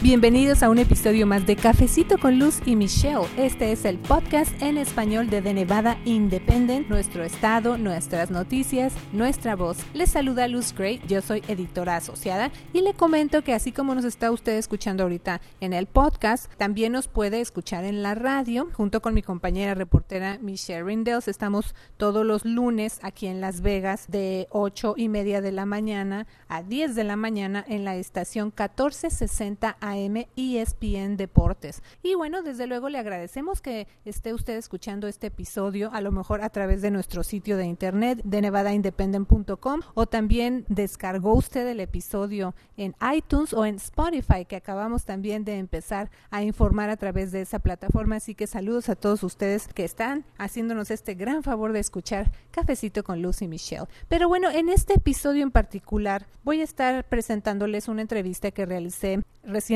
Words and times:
Bienvenidos 0.00 0.62
a 0.62 0.70
un 0.70 0.78
episodio 0.78 1.26
más 1.26 1.44
de 1.44 1.56
Cafecito 1.56 2.18
con 2.18 2.38
Luz 2.38 2.60
y 2.64 2.76
Michelle. 2.76 3.26
Este 3.36 3.72
es 3.72 3.84
el 3.84 3.98
podcast 3.98 4.52
en 4.62 4.78
español 4.78 5.28
de 5.28 5.42
The 5.42 5.52
Nevada 5.52 5.98
Independent, 6.04 6.88
nuestro 6.88 7.24
estado, 7.24 7.76
nuestras 7.78 8.30
noticias, 8.30 8.92
nuestra 9.12 9.56
voz. 9.56 9.78
Les 9.94 10.08
saluda 10.08 10.46
Luz 10.46 10.72
Gray, 10.72 11.00
yo 11.08 11.20
soy 11.20 11.42
editora 11.48 11.96
asociada 11.96 12.52
y 12.72 12.82
le 12.82 12.94
comento 12.94 13.42
que 13.42 13.52
así 13.52 13.72
como 13.72 13.92
nos 13.96 14.04
está 14.04 14.30
usted 14.30 14.52
escuchando 14.52 15.02
ahorita 15.02 15.40
en 15.58 15.72
el 15.72 15.86
podcast, 15.86 16.48
también 16.54 16.92
nos 16.92 17.08
puede 17.08 17.40
escuchar 17.40 17.82
en 17.82 18.04
la 18.04 18.14
radio 18.14 18.68
junto 18.74 19.02
con 19.02 19.14
mi 19.14 19.22
compañera 19.22 19.74
reportera 19.74 20.38
Michelle 20.40 20.84
Rindels. 20.84 21.26
Estamos 21.26 21.74
todos 21.96 22.24
los 22.24 22.44
lunes 22.44 23.00
aquí 23.02 23.26
en 23.26 23.40
Las 23.40 23.62
Vegas 23.62 24.04
de 24.06 24.46
8 24.50 24.94
y 24.96 25.08
media 25.08 25.40
de 25.40 25.50
la 25.50 25.66
mañana 25.66 26.28
a 26.46 26.62
10 26.62 26.94
de 26.94 27.02
la 27.02 27.16
mañana 27.16 27.64
en 27.66 27.84
la 27.84 27.96
estación 27.96 28.52
1460 28.56 29.76
AM 29.90 30.26
ESPN 30.36 31.16
Deportes. 31.16 31.82
Y 32.02 32.14
bueno, 32.14 32.42
desde 32.42 32.66
luego 32.66 32.88
le 32.88 32.98
agradecemos 32.98 33.60
que 33.60 33.86
esté 34.04 34.34
usted 34.34 34.56
escuchando 34.56 35.08
este 35.08 35.28
episodio, 35.28 35.90
a 35.92 36.00
lo 36.00 36.12
mejor 36.12 36.42
a 36.42 36.50
través 36.50 36.82
de 36.82 36.90
nuestro 36.90 37.22
sitio 37.22 37.56
de 37.56 37.66
internet 37.66 38.20
de 38.24 38.42
nevadaindependent.com 38.42 39.80
o 39.94 40.06
también 40.06 40.64
descargó 40.68 41.34
usted 41.34 41.66
el 41.68 41.80
episodio 41.80 42.54
en 42.76 42.94
iTunes 43.14 43.52
o 43.52 43.64
en 43.64 43.76
Spotify 43.76 44.44
que 44.46 44.56
acabamos 44.56 45.04
también 45.04 45.44
de 45.44 45.58
empezar 45.58 46.10
a 46.30 46.42
informar 46.42 46.90
a 46.90 46.96
través 46.96 47.32
de 47.32 47.42
esa 47.42 47.58
plataforma. 47.58 48.16
Así 48.16 48.34
que 48.34 48.46
saludos 48.46 48.88
a 48.88 48.96
todos 48.96 49.22
ustedes 49.22 49.68
que 49.68 49.84
están 49.84 50.24
haciéndonos 50.38 50.90
este 50.90 51.14
gran 51.14 51.42
favor 51.42 51.72
de 51.72 51.80
escuchar 51.80 52.30
Cafecito 52.50 53.02
con 53.04 53.22
Lucy 53.22 53.48
Michelle. 53.48 53.86
Pero 54.08 54.28
bueno, 54.28 54.50
en 54.50 54.68
este 54.68 54.94
episodio 54.94 55.42
en 55.42 55.50
particular 55.50 56.26
voy 56.44 56.60
a 56.60 56.64
estar 56.64 57.04
presentándoles 57.04 57.88
una 57.88 58.02
entrevista 58.02 58.50
que 58.50 58.66
realicé 58.66 59.20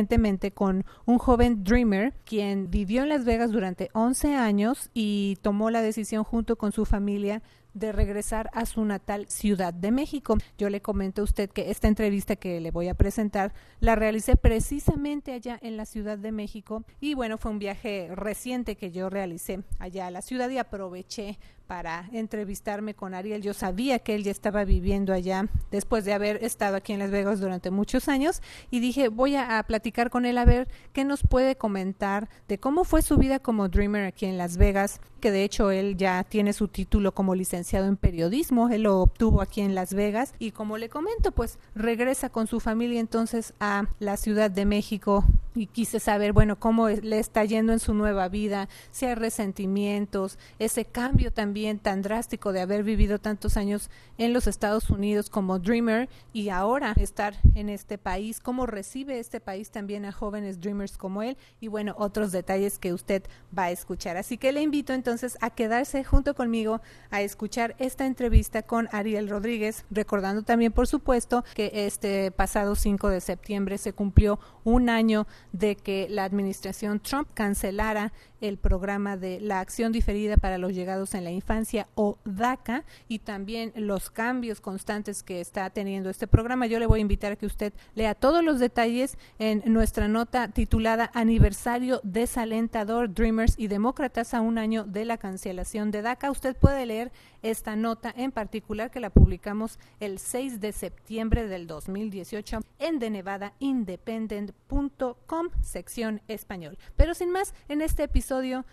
recientemente 0.03 0.51
con 0.51 0.85
un 1.07 1.19
joven 1.19 1.63
dreamer 1.63 2.13
quien 2.25 2.71
vivió 2.71 3.05
en 3.05 3.09
Las 3.09 3.25
Vegas 3.25 3.53
durante 3.53 3.89
11 3.93 4.35
años 4.35 4.91
y 4.95 5.39
tomó 5.43 5.71
la 5.71 5.81
decisión 5.81 6.25
junto 6.25 6.57
con 6.57 6.73
su 6.73 6.85
familia 6.85 7.41
de 7.75 7.93
regresar 7.93 8.51
a 8.53 8.67
su 8.67 8.85
natal 8.85 9.27
Ciudad 9.29 9.73
de 9.73 9.91
México. 9.91 10.37
Yo 10.59 10.69
le 10.69 10.83
comento 10.83 11.23
a 11.23 11.25
usted 11.25 11.51
que 11.51 11.71
esta 11.71 11.89
entrevista 11.89 12.37
que 12.37 12.61
le 12.61 12.71
voy 12.71 12.89
a 12.89 12.95
presentar 12.95 13.53
la 13.81 13.95
realicé 13.95 14.37
precisamente 14.37 15.33
allá 15.33 15.59
en 15.63 15.77
la 15.77 15.87
Ciudad 15.87 16.19
de 16.19 16.33
México 16.33 16.85
y 17.01 17.15
bueno, 17.15 17.39
fue 17.39 17.51
un 17.51 17.59
viaje 17.59 18.09
reciente 18.15 18.77
que 18.77 18.91
yo 18.91 19.11
realicé 19.11 19.63
allá 19.79 20.07
a 20.07 20.11
la 20.11 20.23
ciudad 20.23 20.49
y 20.51 20.59
aproveché 20.59 21.39
para 21.67 22.09
entrevistarme 22.13 22.95
con 22.95 23.15
Ariel. 23.15 23.41
Yo 23.41 23.55
sabía 23.55 23.99
que 24.01 24.15
él 24.15 24.25
ya 24.25 24.31
estaba 24.31 24.65
viviendo 24.65 25.13
allá 25.13 25.49
después 25.71 26.05
de 26.05 26.13
haber 26.13 26.45
estado 26.45 26.77
aquí 26.77 26.93
en 26.93 26.99
Las 26.99 27.11
Vegas 27.11 27.41
durante 27.41 27.71
muchos 27.71 28.09
años 28.09 28.43
y 28.71 28.81
dije, 28.81 29.09
voy 29.09 29.37
a, 29.37 29.63
platicar 29.67 30.11
con 30.11 30.27
él 30.27 30.37
a 30.37 30.45
ver 30.45 30.69
qué 30.93 31.05
nos 31.05 31.23
puede 31.23 31.57
comentar 31.57 32.29
de 32.47 32.59
cómo 32.59 32.85
fue 32.85 33.01
su 33.01 33.17
vida 33.17 33.39
como 33.39 33.69
dreamer 33.69 34.05
aquí 34.05 34.27
en 34.27 34.37
Las 34.37 34.57
Vegas, 34.59 35.01
que 35.21 35.31
de 35.31 35.45
hecho 35.45 35.71
él 35.71 35.97
ya 35.97 36.25
tiene 36.25 36.53
su 36.53 36.69
título 36.69 37.15
como 37.15 37.35
licenciado 37.35 37.62
en 37.71 37.97
periodismo, 37.97 38.69
él 38.69 38.83
lo 38.83 39.01
obtuvo 39.01 39.41
aquí 39.41 39.61
en 39.61 39.75
Las 39.75 39.95
Vegas 39.95 40.35
y 40.39 40.51
como 40.51 40.79
le 40.79 40.89
comento, 40.89 41.33
pues 41.33 41.59
regresa 41.75 42.29
con 42.29 42.47
su 42.47 42.61
familia 42.61 43.01
entonces 43.01 43.55
a 43.61 43.85
la 43.99 44.17
Ciudad 44.17 44.51
de 44.51 44.65
México 44.65 45.25
y 45.55 45.67
quise 45.67 46.01
saber, 46.01 46.33
bueno, 46.33 46.57
cómo 46.57 46.89
le 46.89 47.19
está 47.19 47.45
yendo 47.45 47.73
en 47.73 47.79
su 47.79 47.95
nueva 47.95 48.29
vida, 48.29 48.69
si 48.91 49.07
hay 49.07 49.15
resentimientos, 49.15 50.39
ese 50.59 50.85
cambio 50.85 51.33
también 51.33 51.79
tan 51.79 52.03
drástico 52.03 52.53
de 52.53 52.61
haber 52.61 52.83
vivido 52.83 53.19
tantos 53.19 53.57
años 53.57 53.91
en 54.19 54.33
los 54.33 54.47
Estados 54.47 54.91
Unidos 54.91 55.31
como 55.31 55.59
dreamer 55.59 56.09
y 56.33 56.49
ahora 56.49 56.95
estar 56.97 57.35
en 57.55 57.69
este 57.69 57.99
país, 57.99 58.41
cómo 58.41 58.67
recibe 58.67 59.19
este 59.19 59.41
país 59.41 59.71
también 59.71 60.05
a 60.05 60.13
jóvenes 60.13 60.61
dreamers 60.61 60.97
como 60.97 61.23
él 61.23 61.37
y 61.61 61.69
bueno, 61.69 61.95
otros 61.99 62.33
detalles 62.33 62.79
que 62.79 62.93
usted 62.93 63.23
va 63.57 63.65
a 63.65 63.71
escuchar. 63.71 64.17
Así 64.17 64.39
que 64.39 64.53
le 64.53 64.63
invito 64.63 64.93
entonces 64.93 65.37
a 65.41 65.51
quedarse 65.51 66.05
junto 66.05 66.35
conmigo 66.35 66.81
a 67.11 67.23
escuchar 67.23 67.75
esta 67.79 68.07
entrevista 68.07 68.63
con 68.63 68.89
Ariel 68.93 69.29
Rodríguez, 69.29 69.85
recordando 69.91 70.43
también, 70.43 70.73
por 70.73 70.87
supuesto, 70.87 71.45
que 71.55 71.71
este 71.87 72.31
pasado 72.31 72.75
5 72.75 73.09
de 73.09 73.21
septiembre 73.21 73.79
se 73.79 73.93
cumplió 73.93 74.39
un 74.65 74.89
año 74.89 75.27
de 75.53 75.77
que 75.77 76.09
la 76.09 76.25
administración 76.25 77.01
Trump 77.01 77.29
cancelara 77.35 78.13
el 78.43 78.59
programa 78.59 79.17
de 79.17 79.41
la 79.41 79.61
acción 79.61 79.93
diferida 79.93 80.37
para 80.37 80.59
los 80.59 80.75
llegados 80.75 81.15
en 81.15 81.25
la 81.25 81.31
infancia 81.31 81.87
o 81.95 82.19
DACA 82.25 82.85
y 83.09 83.21
también 83.21 83.73
los 83.77 84.11
cambios 84.11 84.61
constantes 84.61 85.23
que 85.23 85.41
está 85.41 85.71
teniendo 85.71 86.11
este 86.11 86.27
programa. 86.27 86.67
Yo 86.67 86.81
le 86.81 86.87
voy 86.87 86.99
a 86.99 87.03
invitar 87.03 87.31
a 87.33 87.37
que 87.37 87.47
usted 87.47 87.73
lea 87.95 88.17
todos 88.17 88.45
los 88.45 88.59
detalles 88.59 89.17
en 89.39 89.63
nuestra 89.73 90.09
nota 90.09 90.49
titulada 90.49 91.13
Aniversario 91.15 92.01
desalentador 92.03 93.15
Dreamers 93.15 93.55
y 93.57 93.69
Demócratas 93.69 94.35
a 94.35 94.41
un 94.41 94.59
año 94.59 94.83
de 94.85 95.05
la 95.05 95.19
cancelación 95.19 95.93
de 95.93 96.03
DACA. 96.03 96.33
Usted 96.33 96.57
puede 96.57 96.85
leer 96.85 97.13
esta 97.43 97.77
nota 97.77 98.13
en 98.17 98.33
particular 98.33 98.91
que 98.91 98.99
la 99.01 99.11
publicamos 99.11 99.79
el 100.01 100.19
6 100.19 100.61
de 100.61 100.73
septiembre 100.73 101.47
del 101.47 101.69
2018 101.69 102.59
en 102.81 102.99
denevadaindependent.com 102.99 105.49
sección 105.61 106.23
español. 106.29 106.79
Pero 106.97 107.13
sin 107.15 107.31
más, 107.31 107.55
en 107.69 107.83
este 107.83 108.05
episodio 108.05 108.32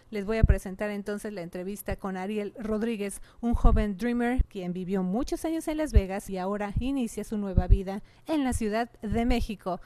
les 0.09 0.25
voy 0.25 0.37
a 0.37 0.43
presentar 0.45 0.89
entonces 0.89 1.33
la 1.33 1.41
entrevista 1.41 1.97
con 1.97 2.15
Ariel 2.15 2.53
Rodríguez, 2.57 3.21
un 3.41 3.53
joven 3.55 3.97
dreamer 3.97 4.45
quien 4.45 4.71
vivió 4.71 5.03
muchos 5.03 5.43
años 5.43 5.67
en 5.67 5.75
Las 5.77 5.91
Vegas 5.91 6.29
y 6.29 6.37
ahora 6.37 6.71
inicia 6.79 7.25
su 7.25 7.37
nueva 7.37 7.67
vida 7.67 8.01
en 8.25 8.45
la 8.45 8.53
Ciudad 8.53 8.89
de 9.01 9.25
México. 9.25 9.81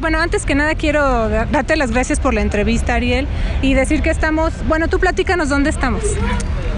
Bueno, 0.00 0.18
antes 0.18 0.44
que 0.44 0.56
nada 0.56 0.74
quiero 0.74 1.28
darte 1.28 1.76
las 1.76 1.92
gracias 1.92 2.18
por 2.18 2.34
la 2.34 2.42
entrevista, 2.42 2.96
Ariel, 2.96 3.28
y 3.62 3.74
decir 3.74 4.02
que 4.02 4.10
estamos, 4.10 4.52
bueno, 4.66 4.88
tú 4.88 4.98
platícanos 4.98 5.48
dónde 5.48 5.70
estamos. 5.70 6.02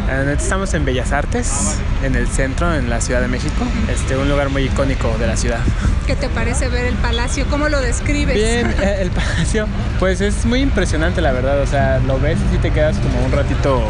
Estamos 0.08 0.72
en 0.74 0.84
Bellas 0.84 1.10
Artes, 1.10 1.78
en 2.04 2.14
el 2.14 2.28
centro, 2.28 2.72
en 2.72 2.88
la 2.88 3.00
Ciudad 3.00 3.20
de 3.20 3.26
México, 3.26 3.64
este, 3.92 4.16
un 4.16 4.28
lugar 4.28 4.50
muy 4.50 4.62
icónico 4.62 5.12
de 5.18 5.26
la 5.26 5.36
ciudad. 5.36 5.58
¿Qué 6.06 6.14
te 6.14 6.28
parece 6.28 6.68
ver 6.68 6.86
el 6.86 6.94
palacio? 6.94 7.44
¿Cómo 7.50 7.68
lo 7.68 7.80
describes? 7.80 8.36
Bien, 8.36 8.72
eh, 8.80 8.98
el 9.00 9.10
palacio, 9.10 9.66
pues 9.98 10.20
es 10.20 10.44
muy 10.44 10.60
impresionante 10.60 11.20
la 11.20 11.32
verdad, 11.32 11.60
o 11.60 11.66
sea, 11.66 11.98
lo 11.98 12.20
ves 12.20 12.38
y 12.54 12.58
te 12.58 12.70
quedas 12.70 12.96
como 12.98 13.26
un 13.26 13.32
ratito 13.32 13.82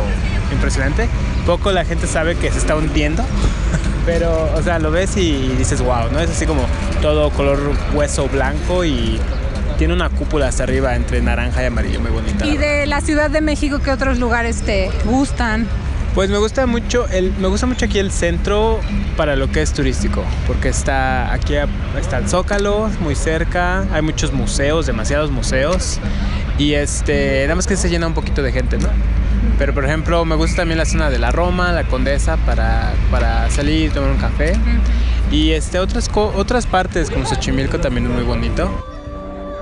impresionante. 0.50 1.06
Poco 1.44 1.71
la 1.71 1.84
gente 1.84 2.06
sabe 2.06 2.34
que 2.34 2.50
se 2.50 2.59
está 2.59 2.76
hundiendo, 2.76 3.22
pero, 4.06 4.50
o 4.55 4.62
sea, 4.62 4.78
lo 4.78 4.91
ves 4.91 5.19
y 5.19 5.49
dices, 5.59 5.82
wow, 5.82 6.10
¿no? 6.10 6.19
Es 6.19 6.31
así 6.31 6.47
como 6.47 6.62
todo 7.03 7.28
color 7.31 7.60
hueso 7.93 8.26
blanco 8.28 8.87
y 8.87 9.21
tiene 9.76 9.93
una 9.93 10.09
cúpula 10.09 10.49
hasta 10.49 10.62
arriba 10.62 10.97
entre 10.97 11.21
naranja 11.21 11.62
y 11.62 11.66
amarillo, 11.66 12.00
muy 12.00 12.10
bonita. 12.10 12.47
¿Y 12.47 12.56
de 12.56 12.87
la 12.87 13.03
Ciudad 13.03 13.28
de 13.28 13.43
México 13.43 13.81
qué 13.84 13.91
otros 13.91 14.19
lugares 14.19 14.62
te 14.62 14.91
gustan? 15.05 15.69
Pues 16.16 16.31
me 16.31 16.38
gusta 16.38 16.66
mucho 16.66 17.06
el, 17.10 17.31
me 17.34 17.47
gusta 17.49 17.66
mucho 17.66 17.84
aquí 17.84 17.99
el 17.99 18.10
centro 18.10 18.81
para 19.19 19.37
lo 19.37 19.53
que 19.53 19.60
es 19.60 19.75
turístico, 19.75 20.25
porque 20.47 20.71
está 20.71 21.31
aquí 21.31 21.56
está 22.00 22.16
el 22.16 22.27
Zócalo, 22.27 22.88
muy 23.00 23.15
cerca, 23.15 23.84
hay 23.93 24.00
muchos 24.00 24.32
museos, 24.32 24.87
demasiados 24.87 25.31
museos 25.31 26.00
y 26.56 26.72
este, 26.72 27.43
nada 27.43 27.56
más 27.56 27.66
que 27.66 27.76
se 27.76 27.91
llena 27.91 28.06
un 28.06 28.15
poquito 28.15 28.43
de 28.43 28.50
gente, 28.50 28.78
¿no? 28.78 28.88
Pero 29.59 29.75
por 29.75 29.84
ejemplo, 29.84 30.25
me 30.25 30.37
gusta 30.37 30.56
también 30.62 30.78
la 30.78 30.87
zona 30.87 31.10
de 31.10 31.19
la 31.19 31.32
Roma, 31.32 31.71
la 31.72 31.84
Condesa, 31.84 32.38
para, 32.38 32.94
para 33.10 33.50
salir 33.50 33.91
y 33.91 33.91
tomar 33.91 34.09
un 34.09 34.16
café. 34.16 34.55
Y 35.31 35.50
este, 35.50 35.78
otras, 35.78 36.09
otras 36.15 36.66
partes 36.66 37.10
como 37.10 37.26
Xochimilco 37.26 37.78
también 37.78 38.06
es 38.06 38.12
muy 38.12 38.22
bonito. 38.22 38.95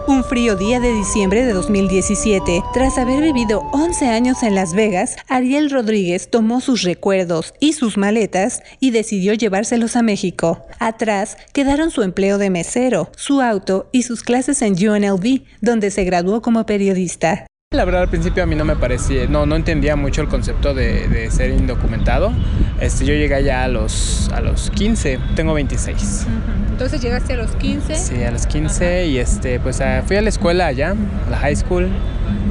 Un 0.06 0.22
frío 0.22 0.54
día 0.54 0.80
de 0.80 0.92
diciembre 0.92 1.46
de 1.46 1.54
2017, 1.54 2.62
tras 2.74 2.98
haber 2.98 3.22
vivido 3.22 3.60
11 3.72 4.06
años 4.08 4.42
en 4.42 4.54
Las 4.54 4.74
Vegas, 4.74 5.16
Ariel 5.28 5.70
Rodríguez 5.70 6.28
tomó 6.28 6.60
sus 6.60 6.82
recuerdos 6.82 7.54
y 7.58 7.72
sus 7.72 7.96
maletas 7.96 8.62
y 8.80 8.90
decidió 8.90 9.32
llevárselos 9.32 9.96
a 9.96 10.02
México. 10.02 10.66
Atrás 10.78 11.38
quedaron 11.54 11.90
su 11.90 12.02
empleo 12.02 12.36
de 12.36 12.50
mesero, 12.50 13.10
su 13.16 13.40
auto 13.40 13.88
y 13.92 14.02
sus 14.02 14.22
clases 14.22 14.60
en 14.60 14.74
UNLV, 14.74 15.40
donde 15.62 15.90
se 15.90 16.04
graduó 16.04 16.42
como 16.42 16.66
periodista. 16.66 17.46
La 17.74 17.84
verdad 17.84 18.02
al 18.02 18.08
principio 18.08 18.44
a 18.44 18.46
mí 18.46 18.54
no 18.54 18.64
me 18.64 18.76
parecía, 18.76 19.26
no, 19.26 19.46
no 19.46 19.56
entendía 19.56 19.96
mucho 19.96 20.22
el 20.22 20.28
concepto 20.28 20.74
de, 20.74 21.28
ser 21.32 21.50
indocumentado. 21.50 22.32
Este, 22.80 23.04
yo 23.04 23.14
llegué 23.14 23.42
ya 23.42 23.64
a 23.64 23.68
los, 23.68 24.30
a 24.32 24.40
los 24.40 24.70
15, 24.70 25.18
tengo 25.34 25.54
26. 25.54 26.26
Entonces 26.70 27.02
llegaste 27.02 27.32
a 27.32 27.36
los 27.36 27.50
15. 27.56 27.96
Sí, 27.96 28.22
a 28.22 28.30
los 28.30 28.46
15 28.46 29.06
y 29.06 29.18
este, 29.18 29.58
pues 29.58 29.82
fui 30.06 30.16
a 30.16 30.22
la 30.22 30.28
escuela 30.28 30.66
allá, 30.66 30.94
a 31.26 31.30
la 31.30 31.36
high 31.38 31.56
school. 31.56 31.88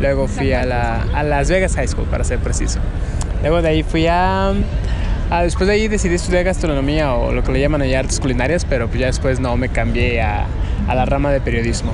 Luego 0.02 0.28
fui 0.28 0.52
a, 0.52 0.66
la, 0.66 1.04
a 1.14 1.24
Las 1.24 1.50
Vegas 1.50 1.76
High 1.76 1.88
School, 1.88 2.06
para 2.08 2.26
ser 2.26 2.40
preciso. 2.40 2.80
Luego 3.42 3.62
de 3.62 3.70
ahí 3.70 3.84
fui 3.84 4.08
a, 4.08 4.52
Después 5.42 5.68
de 5.68 5.76
ahí 5.76 5.88
decidí 5.88 6.16
estudiar 6.16 6.44
gastronomía 6.44 7.14
o 7.14 7.32
lo 7.32 7.44
que 7.44 7.54
le 7.54 7.62
llaman 7.62 7.82
allá 7.82 8.00
artes 8.00 8.20
culinarias, 8.20 8.66
pero 8.66 8.88
pues 8.88 9.00
ya 9.00 9.06
después 9.06 9.40
no 9.40 9.56
me 9.56 9.70
cambié 9.70 10.22
a, 10.22 10.48
a 10.90 10.96
la 10.96 11.06
rama 11.06 11.32
de 11.32 11.40
periodismo 11.40 11.94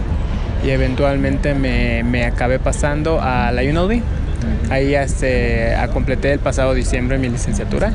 y 0.64 0.70
eventualmente 0.70 1.54
me, 1.54 2.04
me 2.04 2.26
acabé 2.26 2.60
pasando 2.60 3.20
a 3.22 3.52
la 3.52 3.62
UNLV. 3.62 4.02
Ahí 4.70 4.94
este, 4.96 5.76
completé 5.94 6.32
el 6.32 6.40
pasado 6.40 6.74
diciembre 6.74 7.18
mi 7.18 7.28
licenciatura 7.28 7.92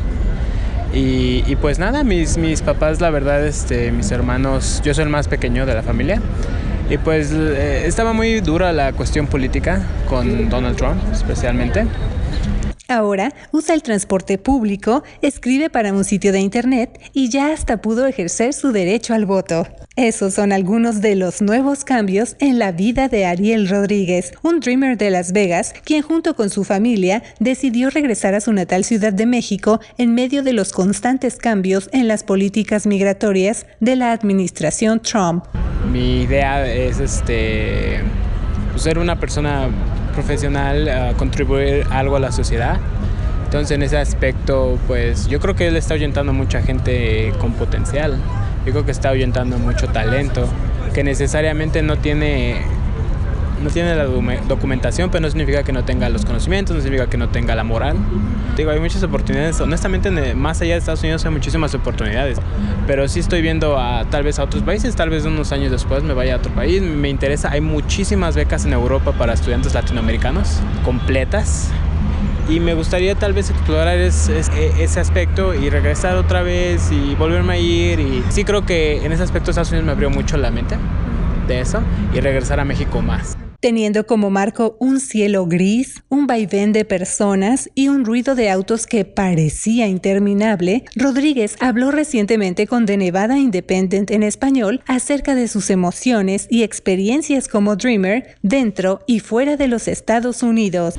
Y, 0.92 1.56
pues 1.56 1.78
nada, 1.78 2.04
mis, 2.04 2.36
mis 2.36 2.62
papás, 2.62 3.00
la 3.00 3.10
verdad, 3.10 3.46
este, 3.46 3.90
mis 3.92 4.10
hermanos, 4.10 4.82
yo 4.84 4.94
soy 4.94 5.04
el 5.04 5.10
más 5.10 5.28
pequeño 5.28 5.66
de 5.66 5.74
la 5.74 5.82
familia. 5.82 6.20
Y 6.90 6.98
pues 6.98 7.32
eh, 7.32 7.86
estaba 7.86 8.12
muy 8.12 8.40
dura 8.40 8.72
la 8.72 8.92
cuestión 8.92 9.26
política 9.26 9.80
con 10.06 10.50
Donald 10.50 10.76
Trump, 10.76 11.00
especialmente. 11.12 11.86
Ahora 12.86 13.32
usa 13.50 13.74
el 13.74 13.82
transporte 13.82 14.36
público, 14.36 15.04
escribe 15.22 15.70
para 15.70 15.94
un 15.94 16.04
sitio 16.04 16.32
de 16.32 16.40
internet 16.40 17.00
y 17.14 17.30
ya 17.30 17.50
hasta 17.50 17.78
pudo 17.78 18.06
ejercer 18.06 18.52
su 18.52 18.72
derecho 18.72 19.14
al 19.14 19.24
voto. 19.24 19.66
Esos 19.96 20.34
son 20.34 20.52
algunos 20.52 21.00
de 21.00 21.16
los 21.16 21.40
nuevos 21.40 21.84
cambios 21.84 22.36
en 22.40 22.58
la 22.58 22.72
vida 22.72 23.08
de 23.08 23.24
Ariel 23.24 23.70
Rodríguez, 23.70 24.34
un 24.42 24.60
dreamer 24.60 24.98
de 24.98 25.08
Las 25.08 25.32
Vegas, 25.32 25.72
quien 25.84 26.02
junto 26.02 26.36
con 26.36 26.50
su 26.50 26.62
familia 26.62 27.22
decidió 27.38 27.88
regresar 27.88 28.34
a 28.34 28.42
su 28.42 28.52
natal 28.52 28.84
Ciudad 28.84 29.14
de 29.14 29.24
México 29.24 29.80
en 29.96 30.12
medio 30.12 30.42
de 30.42 30.52
los 30.52 30.72
constantes 30.72 31.36
cambios 31.36 31.88
en 31.92 32.06
las 32.06 32.22
políticas 32.22 32.86
migratorias 32.86 33.64
de 33.80 33.96
la 33.96 34.12
administración 34.12 35.00
Trump. 35.00 35.46
Mi 35.90 36.22
idea 36.22 36.70
es 36.70 37.00
este 37.00 38.00
pues, 38.72 38.82
ser 38.82 38.98
una 38.98 39.18
persona 39.18 39.70
profesional, 40.14 41.14
contribuir 41.18 41.86
algo 41.90 42.16
a 42.16 42.20
la 42.20 42.32
sociedad. 42.32 42.78
Entonces 43.44 43.72
en 43.72 43.82
ese 43.82 43.98
aspecto, 43.98 44.78
pues 44.86 45.28
yo 45.28 45.38
creo 45.40 45.54
que 45.54 45.68
él 45.68 45.76
está 45.76 45.94
ahuyentando 45.94 46.32
a 46.32 46.34
mucha 46.34 46.62
gente 46.62 47.32
con 47.38 47.52
potencial. 47.52 48.18
Yo 48.66 48.72
creo 48.72 48.84
que 48.84 48.92
está 48.92 49.10
ahuyentando 49.10 49.58
mucho 49.58 49.88
talento 49.88 50.48
que 50.92 51.04
necesariamente 51.04 51.82
no 51.82 51.98
tiene 51.98 52.62
no 53.64 53.70
tiene 53.70 53.94
la 53.96 54.04
documentación, 54.04 55.10
pero 55.10 55.22
no 55.22 55.28
significa 55.28 55.62
que 55.62 55.72
no 55.72 55.84
tenga 55.84 56.08
los 56.10 56.24
conocimientos, 56.24 56.76
no 56.76 56.82
significa 56.82 57.08
que 57.08 57.16
no 57.16 57.30
tenga 57.30 57.54
la 57.54 57.64
moral. 57.64 57.96
Digo, 58.56 58.70
hay 58.70 58.78
muchas 58.78 59.02
oportunidades. 59.02 59.58
Honestamente, 59.60 60.10
más 60.34 60.60
allá 60.60 60.74
de 60.74 60.78
Estados 60.78 61.02
Unidos 61.02 61.24
hay 61.24 61.32
muchísimas 61.32 61.74
oportunidades. 61.74 62.38
Pero 62.86 63.08
sí 63.08 63.20
estoy 63.20 63.40
viendo 63.40 63.78
a 63.78 64.04
tal 64.10 64.22
vez 64.22 64.38
a 64.38 64.44
otros 64.44 64.62
países, 64.62 64.94
tal 64.94 65.08
vez 65.08 65.24
unos 65.24 65.50
años 65.50 65.70
después 65.70 66.02
me 66.02 66.12
vaya 66.12 66.34
a 66.34 66.36
otro 66.36 66.52
país. 66.52 66.82
Me 66.82 67.08
interesa, 67.08 67.50
hay 67.50 67.62
muchísimas 67.62 68.36
becas 68.36 68.66
en 68.66 68.74
Europa 68.74 69.12
para 69.12 69.32
estudiantes 69.32 69.72
latinoamericanos, 69.72 70.60
completas. 70.84 71.70
Y 72.50 72.60
me 72.60 72.74
gustaría 72.74 73.14
tal 73.14 73.32
vez 73.32 73.48
explorar 73.48 73.96
ese, 73.96 74.40
ese 74.78 75.00
aspecto 75.00 75.54
y 75.54 75.70
regresar 75.70 76.16
otra 76.16 76.42
vez 76.42 76.92
y 76.92 77.14
volverme 77.14 77.54
a 77.54 77.58
ir. 77.58 77.98
Y 77.98 78.22
sí 78.28 78.44
creo 78.44 78.66
que 78.66 79.04
en 79.04 79.12
ese 79.12 79.22
aspecto 79.22 79.50
Estados 79.50 79.70
Unidos 79.70 79.86
me 79.86 79.92
abrió 79.92 80.10
mucho 80.10 80.36
la 80.36 80.50
mente 80.50 80.76
de 81.48 81.60
eso 81.60 81.80
y 82.12 82.20
regresar 82.20 82.60
a 82.60 82.66
México 82.66 83.00
más 83.00 83.38
teniendo 83.64 84.06
como 84.06 84.28
marco 84.28 84.76
un 84.78 85.00
cielo 85.00 85.46
gris, 85.46 86.02
un 86.10 86.26
vaivén 86.26 86.74
de 86.74 86.84
personas 86.84 87.70
y 87.74 87.88
un 87.88 88.04
ruido 88.04 88.34
de 88.34 88.50
autos 88.50 88.86
que 88.86 89.06
parecía 89.06 89.86
interminable, 89.86 90.84
Rodríguez 90.94 91.56
habló 91.60 91.90
recientemente 91.90 92.66
con 92.66 92.84
The 92.84 92.98
Nevada 92.98 93.38
Independent 93.38 94.10
en 94.10 94.22
español 94.22 94.82
acerca 94.86 95.34
de 95.34 95.48
sus 95.48 95.70
emociones 95.70 96.46
y 96.50 96.62
experiencias 96.62 97.48
como 97.48 97.76
Dreamer 97.76 98.36
dentro 98.42 99.00
y 99.06 99.20
fuera 99.20 99.56
de 99.56 99.68
los 99.68 99.88
Estados 99.88 100.42
Unidos. 100.42 100.98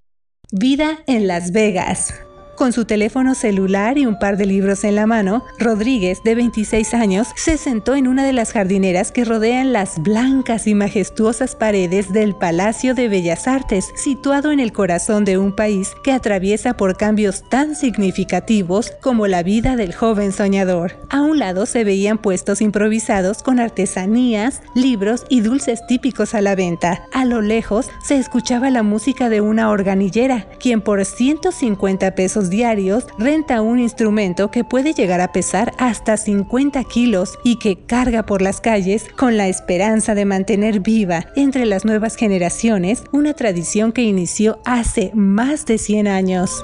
Vida 0.51 1.03
en 1.05 1.27
Las 1.27 1.51
Vegas. 1.51 2.24
Con 2.55 2.71
su 2.71 2.85
teléfono 2.85 3.35
celular 3.35 3.97
y 3.97 4.05
un 4.05 4.17
par 4.17 4.37
de 4.37 4.45
libros 4.45 4.85
en 4.85 4.95
la 4.95 5.05
mano, 5.05 5.43
Rodríguez, 5.59 6.23
de 6.23 6.35
26 6.35 6.93
años, 6.93 7.27
se 7.35 7.57
sentó 7.57 7.95
en 7.95 8.07
una 8.07 8.23
de 8.23 8.31
las 8.31 8.53
jardineras 8.53 9.11
que 9.11 9.25
rodean 9.25 9.73
las 9.73 10.01
blancas 10.01 10.65
y 10.65 10.73
majestuosas 10.73 11.53
paredes 11.57 12.13
del 12.13 12.33
Palacio 12.33 12.95
de 12.95 13.09
Bellas 13.09 13.49
Artes, 13.49 13.91
situado 13.95 14.51
en 14.51 14.61
el 14.61 14.71
corazón 14.71 15.25
de 15.25 15.37
un 15.37 15.53
país 15.53 15.91
que 16.01 16.13
atraviesa 16.13 16.77
por 16.77 16.95
cambios 16.95 17.43
tan 17.49 17.75
significativos 17.75 18.93
como 19.01 19.27
la 19.27 19.43
vida 19.43 19.75
del 19.75 19.93
joven 19.93 20.31
soñador. 20.31 20.93
A 21.09 21.23
un 21.23 21.39
lado 21.39 21.65
se 21.65 21.83
veían 21.83 22.17
puestos 22.17 22.61
improvisados 22.61 23.43
con 23.43 23.59
artesanías, 23.59 24.61
libros 24.75 25.25
y 25.27 25.41
dulces 25.41 25.85
típicos 25.87 26.33
a 26.33 26.39
la 26.39 26.55
venta. 26.55 27.03
A 27.11 27.25
lo 27.25 27.41
lejos 27.41 27.89
se 28.01 28.15
escuchaba 28.15 28.69
la 28.69 28.81
música 28.81 29.27
de 29.27 29.41
una 29.41 29.69
organillera, 29.69 30.47
quien 30.57 30.79
por 30.79 31.03
150 31.03 32.15
pesos 32.15 32.44
diarios 32.49 33.05
renta 33.17 33.61
un 33.61 33.79
instrumento 33.79 34.51
que 34.51 34.63
puede 34.63 34.93
llegar 34.93 35.21
a 35.21 35.31
pesar 35.31 35.73
hasta 35.77 36.17
50 36.17 36.83
kilos 36.85 37.37
y 37.43 37.57
que 37.57 37.77
carga 37.77 38.25
por 38.25 38.41
las 38.41 38.61
calles 38.61 39.05
con 39.17 39.37
la 39.37 39.47
esperanza 39.47 40.15
de 40.15 40.25
mantener 40.25 40.79
viva 40.79 41.25
entre 41.35 41.65
las 41.65 41.85
nuevas 41.85 42.15
generaciones 42.15 43.03
una 43.11 43.33
tradición 43.33 43.91
que 43.91 44.03
inició 44.03 44.59
hace 44.65 45.11
más 45.13 45.65
de 45.65 45.77
100 45.77 46.07
años. 46.07 46.63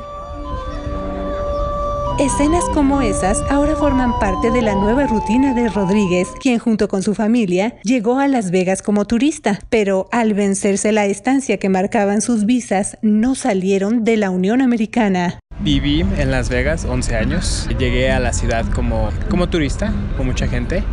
Escenas 2.21 2.65
como 2.73 3.01
esas 3.01 3.41
ahora 3.49 3.75
forman 3.75 4.19
parte 4.19 4.51
de 4.51 4.61
la 4.61 4.75
nueva 4.75 5.07
rutina 5.07 5.55
de 5.55 5.69
Rodríguez, 5.69 6.27
quien 6.39 6.59
junto 6.59 6.87
con 6.87 7.01
su 7.01 7.15
familia 7.15 7.77
llegó 7.83 8.19
a 8.19 8.27
Las 8.27 8.51
Vegas 8.51 8.83
como 8.83 9.05
turista, 9.05 9.59
pero 9.69 10.07
al 10.11 10.35
vencerse 10.35 10.91
la 10.91 11.07
estancia 11.07 11.57
que 11.57 11.69
marcaban 11.69 12.21
sus 12.21 12.45
visas, 12.45 12.97
no 13.01 13.33
salieron 13.33 14.03
de 14.03 14.17
la 14.17 14.29
Unión 14.29 14.61
Americana. 14.61 15.39
Viví 15.63 16.01
en 16.01 16.31
Las 16.31 16.49
Vegas 16.49 16.85
11 16.85 17.15
años. 17.15 17.67
Llegué 17.77 18.11
a 18.11 18.19
la 18.19 18.33
ciudad 18.33 18.65
como, 18.73 19.11
como 19.29 19.47
turista, 19.47 19.93
con 20.17 20.25
mucha 20.25 20.47
gente, 20.47 20.83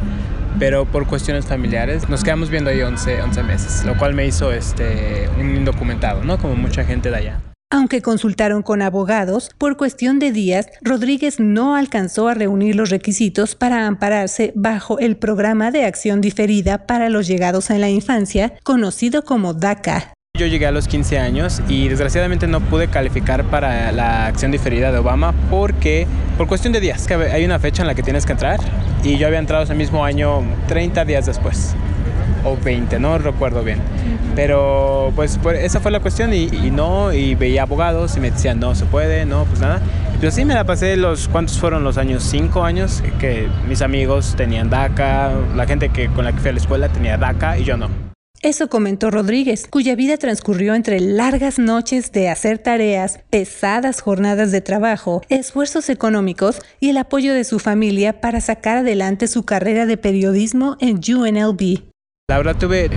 pero 0.58 0.84
por 0.84 1.06
cuestiones 1.06 1.46
familiares 1.46 2.08
nos 2.10 2.22
quedamos 2.22 2.50
viendo 2.50 2.68
ahí 2.68 2.82
11, 2.82 3.22
11 3.22 3.42
meses, 3.44 3.84
lo 3.86 3.96
cual 3.96 4.12
me 4.12 4.26
hizo 4.26 4.52
este, 4.52 5.28
un 5.40 5.56
indocumentado, 5.56 6.22
¿no? 6.22 6.36
Como 6.36 6.54
mucha 6.54 6.84
gente 6.84 7.10
de 7.10 7.16
allá. 7.16 7.40
Aunque 7.70 8.02
consultaron 8.02 8.62
con 8.62 8.82
abogados, 8.82 9.50
por 9.56 9.76
cuestión 9.78 10.18
de 10.18 10.32
días, 10.32 10.68
Rodríguez 10.82 11.38
no 11.38 11.74
alcanzó 11.74 12.28
a 12.28 12.34
reunir 12.34 12.76
los 12.76 12.90
requisitos 12.90 13.54
para 13.54 13.86
ampararse 13.86 14.52
bajo 14.54 14.98
el 14.98 15.16
programa 15.16 15.70
de 15.70 15.84
acción 15.84 16.20
diferida 16.20 16.86
para 16.86 17.08
los 17.08 17.26
llegados 17.26 17.70
en 17.70 17.80
la 17.80 17.90
infancia, 17.90 18.54
conocido 18.64 19.22
como 19.22 19.54
DACA. 19.54 20.14
Yo 20.38 20.46
llegué 20.46 20.68
a 20.68 20.70
los 20.70 20.86
15 20.86 21.18
años 21.18 21.60
y 21.68 21.88
desgraciadamente 21.88 22.46
no 22.46 22.60
pude 22.60 22.86
calificar 22.86 23.42
para 23.42 23.90
la 23.90 24.26
acción 24.26 24.52
diferida 24.52 24.92
de 24.92 24.98
Obama 24.98 25.34
porque, 25.50 26.06
por 26.36 26.46
cuestión 26.46 26.72
de 26.72 26.78
días, 26.78 27.08
que 27.08 27.14
hay 27.14 27.44
una 27.44 27.58
fecha 27.58 27.82
en 27.82 27.88
la 27.88 27.96
que 27.96 28.04
tienes 28.04 28.24
que 28.24 28.34
entrar 28.34 28.60
y 29.02 29.18
yo 29.18 29.26
había 29.26 29.40
entrado 29.40 29.64
ese 29.64 29.74
mismo 29.74 30.04
año 30.04 30.44
30 30.68 31.04
días 31.06 31.26
después 31.26 31.74
o 32.44 32.56
20, 32.56 33.00
no 33.00 33.18
recuerdo 33.18 33.64
bien. 33.64 33.80
Pero 34.36 35.10
pues, 35.16 35.40
esa 35.60 35.80
fue 35.80 35.90
la 35.90 35.98
cuestión 35.98 36.32
y, 36.32 36.46
no, 36.70 37.12
y 37.12 37.34
veía 37.34 37.62
abogados 37.62 38.16
y 38.16 38.20
me 38.20 38.30
decían 38.30 38.60
no 38.60 38.76
se 38.76 38.84
puede, 38.84 39.26
no, 39.26 39.44
pues 39.44 39.58
nada. 39.58 39.80
Y 40.14 40.18
pues 40.18 40.34
sí, 40.34 40.44
me 40.44 40.54
la 40.54 40.62
pasé 40.62 40.96
los, 40.96 41.26
¿cuántos 41.26 41.58
fueron 41.58 41.82
los 41.82 41.98
años? 41.98 42.22
Cinco 42.22 42.62
años 42.62 43.02
que 43.18 43.48
mis 43.68 43.82
amigos 43.82 44.34
tenían 44.36 44.70
DACA, 44.70 45.32
la 45.56 45.66
gente 45.66 45.88
que, 45.88 46.06
con 46.10 46.24
la 46.24 46.30
que 46.30 46.38
fui 46.38 46.50
a 46.50 46.52
la 46.52 46.60
escuela 46.60 46.88
tenía 46.88 47.18
DACA 47.18 47.58
y 47.58 47.64
yo 47.64 47.76
no. 47.76 48.07
Eso 48.40 48.68
comentó 48.68 49.10
Rodríguez, 49.10 49.66
cuya 49.68 49.96
vida 49.96 50.16
transcurrió 50.16 50.76
entre 50.76 51.00
largas 51.00 51.58
noches 51.58 52.12
de 52.12 52.28
hacer 52.28 52.58
tareas, 52.58 53.18
pesadas 53.30 54.00
jornadas 54.00 54.52
de 54.52 54.60
trabajo, 54.60 55.22
esfuerzos 55.28 55.88
económicos 55.88 56.60
y 56.78 56.90
el 56.90 56.98
apoyo 56.98 57.34
de 57.34 57.42
su 57.42 57.58
familia 57.58 58.20
para 58.20 58.40
sacar 58.40 58.78
adelante 58.78 59.26
su 59.26 59.44
carrera 59.44 59.86
de 59.86 59.96
periodismo 59.96 60.76
en 60.78 60.98
UNLV. 60.98 61.82
La 62.30 62.36
verdad 62.36 62.54
tuve 62.56 62.84
eh, 62.84 62.90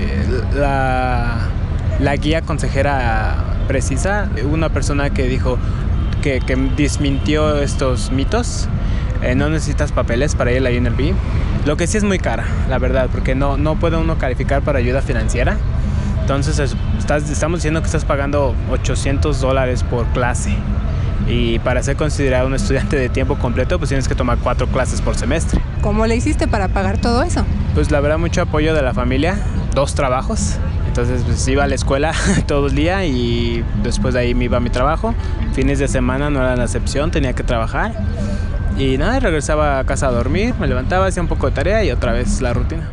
la, 0.54 1.50
guía 2.22 2.44
consejera 2.44 3.64
precisa, 3.68 4.30
una 4.48 4.72
persona 4.72 5.10
que 5.10 5.24
dijo 5.24 5.58
que, 6.22 6.40
que 6.40 6.56
desmintió 6.56 7.58
estos 7.60 8.12
mitos 8.12 8.70
eh, 9.22 9.36
no 9.36 9.50
necesitas 9.50 9.92
papeles 9.92 10.36
para 10.36 10.52
ir 10.52 10.58
a 10.58 10.62
la 10.62 10.70
UNLV. 10.70 11.14
Lo 11.66 11.78
que 11.78 11.88
sí 11.88 11.98
es 11.98 12.04
muy 12.04 12.20
cara, 12.20 12.46
la 12.70 12.80
verdad, 12.80 13.10
porque 13.12 13.36
no, 13.36 13.58
no 13.58 13.76
puede 13.76 13.98
uno 13.98 14.18
calificar 14.18 14.62
para 14.62 14.80
ayuda 14.80 15.02
financiera. 15.02 15.58
Entonces 16.22 16.76
estamos 17.30 17.60
diciendo 17.60 17.82
que 17.82 17.88
estás 17.88 18.06
pagando 18.06 18.56
800 18.72 19.42
dólares 19.42 19.84
por 19.84 20.06
clase. 20.08 20.56
Y 21.28 21.60
para 21.60 21.84
ser 21.84 21.98
considerado 21.98 22.48
un 22.48 22.56
estudiante 22.56 22.96
de 22.96 23.10
tiempo 23.10 23.38
completo, 23.38 23.78
pues 23.78 23.90
tienes 23.90 24.08
que 24.08 24.16
tomar 24.16 24.38
cuatro 24.40 24.68
clases 24.68 25.02
por 25.02 25.16
semestre. 25.16 25.62
¿Cómo 25.82 26.06
le 26.08 26.16
hiciste 26.16 26.48
para 26.48 26.68
pagar 26.70 26.98
todo 26.98 27.24
eso? 27.24 27.46
Pues 27.74 27.92
la 27.92 28.00
verdad, 28.00 28.18
mucho 28.18 28.42
apoyo 28.42 28.74
de 28.74 28.82
la 28.82 28.94
familia, 28.94 29.38
dos 29.74 29.94
trabajos. 29.94 30.58
Entonces 30.88 31.24
pues 31.26 31.48
iba 31.48 31.64
a 31.64 31.68
la 31.68 31.76
escuela 31.76 32.12
todo 32.48 32.68
el 32.68 32.76
día 32.76 33.06
y 33.06 33.64
después 33.82 34.14
de 34.14 34.22
ahí 34.22 34.36
me 34.36 34.46
iba 34.46 34.58
a 34.58 34.60
mi 34.60 34.70
trabajo. 34.70 35.16
Fines 35.54 35.80
de 35.80 35.88
semana 35.88 36.30
no 36.30 36.40
era 36.40 36.56
la 36.56 36.64
excepción, 36.64 37.12
tenía 37.12 37.34
que 37.34 37.44
trabajar. 37.44 37.94
Y 38.82 38.98
nada, 38.98 39.20
regresaba 39.20 39.78
a 39.78 39.84
casa 39.84 40.08
a 40.08 40.12
dormir, 40.12 40.56
me 40.60 40.66
levantaba, 40.66 41.06
hacía 41.06 41.22
un 41.22 41.28
poco 41.30 41.46
de 41.46 41.52
tarea 41.52 41.84
y 41.84 41.92
otra 41.92 42.14
vez 42.14 42.42
la 42.42 42.52
rutina. 42.52 42.90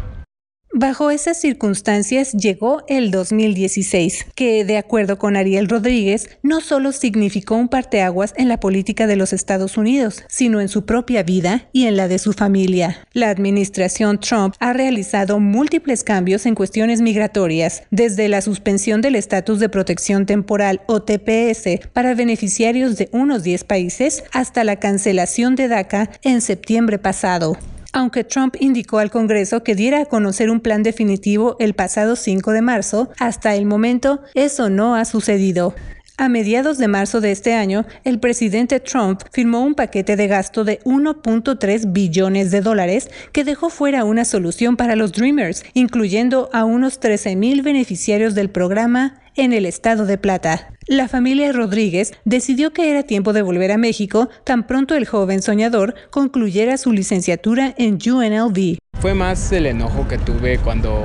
Bajo 0.81 1.11
esas 1.11 1.41
circunstancias 1.41 2.35
llegó 2.35 2.85
el 2.87 3.11
2016, 3.11 4.27
que 4.37 4.65
de 4.65 4.79
acuerdo 4.79 5.19
con 5.19 5.37
Ariel 5.37 5.69
Rodríguez, 5.69 6.31
no 6.45 6.61
solo 6.61 6.93
significó 6.93 7.57
un 7.57 7.67
parteaguas 7.67 8.33
en 8.37 8.47
la 8.47 8.61
política 8.61 9.09
de 9.09 9.17
los 9.17 9.33
Estados 9.33 9.77
Unidos, 9.77 10.23
sino 10.29 10.61
en 10.61 10.69
su 10.69 10.87
propia 10.87 11.25
vida 11.25 11.69
y 11.73 11.87
en 11.87 11.97
la 11.97 12.07
de 12.07 12.21
su 12.21 12.33
familia. 12.33 13.05
La 13.13 13.29
administración 13.29 14.21
Trump 14.21 14.55
ha 14.61 14.73
realizado 14.73 15.41
múltiples 15.41 16.05
cambios 16.05 16.47
en 16.47 16.55
cuestiones 16.55 17.01
migratorias, 17.01 17.83
desde 17.91 18.29
la 18.29 18.41
suspensión 18.41 19.01
del 19.01 19.17
estatus 19.17 19.59
de 19.59 19.69
protección 19.69 20.27
temporal 20.27 20.83
o 20.87 21.03
TPS 21.03 21.89
para 21.93 22.15
beneficiarios 22.15 22.97
de 22.97 23.09
unos 23.11 23.43
10 23.43 23.65
países 23.65 24.23
hasta 24.31 24.63
la 24.63 24.77
cancelación 24.77 25.57
de 25.57 25.67
DACA 25.67 26.09
en 26.23 26.41
septiembre 26.41 27.01
pasado 27.01 27.59
aunque 27.93 28.25
Trump 28.25 28.57
indicó 28.61 28.99
al 28.99 29.11
Congreso 29.11 29.63
que 29.63 29.75
diera 29.75 30.03
a 30.03 30.07
conocer 30.07 30.51
un 30.51 30.61
plan 30.61 30.83
definitivo 30.83 31.57
el 31.59 31.75
pasado 31.75 32.17
5 32.17 32.53
de 32.53 32.63
marzo, 32.63 33.11
hasta 33.19 33.55
el 33.55 33.67
momento 33.67 34.21
eso 34.35 34.71
no 34.71 34.97
ha 34.97 35.05
sucedido. 35.05 35.75
A 36.21 36.29
mediados 36.29 36.79
de 36.79 36.89
marzo 36.89 37.21
de 37.21 37.31
este 37.31 37.55
año, 37.55 37.87
el 38.03 38.19
presidente 38.19 38.81
Trump 38.81 39.21
firmó 39.31 39.63
un 39.63 39.77
paquete 39.77 40.17
de 40.17 40.27
gasto 40.27 40.65
de 40.65 40.81
1.3 40.81 41.93
billones 41.93 42.51
de 42.51 42.61
dólares 42.61 43.09
que 43.31 43.45
dejó 43.45 43.71
fuera 43.71 44.03
una 44.03 44.25
solución 44.25 44.77
para 44.77 44.97
los 44.97 45.13
Dreamers, 45.13 45.65
incluyendo 45.75 46.51
a 46.53 46.65
unos 46.65 46.99
13 46.99 47.37
mil 47.37 47.63
beneficiarios 47.63 48.35
del 48.35 48.51
programa 48.51 49.21
en 49.39 49.53
el 49.53 49.67
estado 49.67 50.05
de 50.05 50.19
Plata. 50.19 50.71
La 50.87 51.09
familia 51.09 51.53
Rodríguez 51.53 52.13
decidió 52.25 52.73
que 52.73 52.91
era 52.91 53.03
tiempo 53.03 53.33
de 53.33 53.43
volver 53.43 53.73
a 53.73 53.79
México 53.79 54.29
tan 54.45 54.67
pronto 54.67 54.95
el 54.95 55.07
joven 55.07 55.43
soñador 55.43 55.95
concluyera 56.11 56.77
su 56.77 56.93
licenciatura 56.93 57.75
en 57.79 57.99
UNLV. 58.05 58.79
Fue 59.01 59.15
más 59.15 59.53
el 59.53 59.67
enojo 59.67 60.09
que 60.09 60.19
tuve 60.19 60.59
cuando 60.59 61.03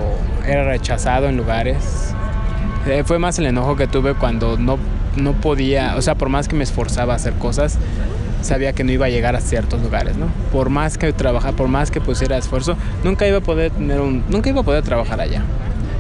era 0.48 0.64
rechazado 0.66 1.30
en 1.30 1.38
lugares. 1.38 2.14
Eh, 2.88 3.04
fue 3.06 3.20
más 3.20 3.40
el 3.40 3.46
enojo 3.46 3.76
que 3.76 3.88
tuve 3.88 4.16
cuando 4.16 4.58
no 4.58 4.78
no 5.16 5.34
podía, 5.34 5.96
o 5.96 6.02
sea, 6.02 6.16
por 6.16 6.30
más 6.30 6.48
que 6.48 6.56
me 6.56 6.64
esforzaba 6.64 7.14
a 7.14 7.16
hacer 7.18 7.34
cosas, 7.34 7.78
sabía 8.42 8.74
que 8.74 8.84
no 8.84 8.92
iba 8.92 9.06
a 9.06 9.10
llegar 9.10 9.36
a 9.36 9.42
ciertos 9.42 9.82
lugares, 9.82 10.18
¿no? 10.18 10.28
Por 10.52 10.70
más 10.70 10.98
que 10.98 11.12
trabajara, 11.14 11.56
por 11.56 11.68
más 11.68 11.92
que 11.92 12.02
pusiera 12.02 12.38
esfuerzo, 12.38 12.76
nunca 13.04 13.28
iba 13.28 13.38
a 13.38 13.42
poder 13.42 13.72
tener 13.72 14.02
un, 14.02 14.24
nunca 14.30 14.50
iba 14.50 14.62
a 14.62 14.64
poder 14.64 14.84
trabajar 14.84 15.22
allá. 15.22 15.44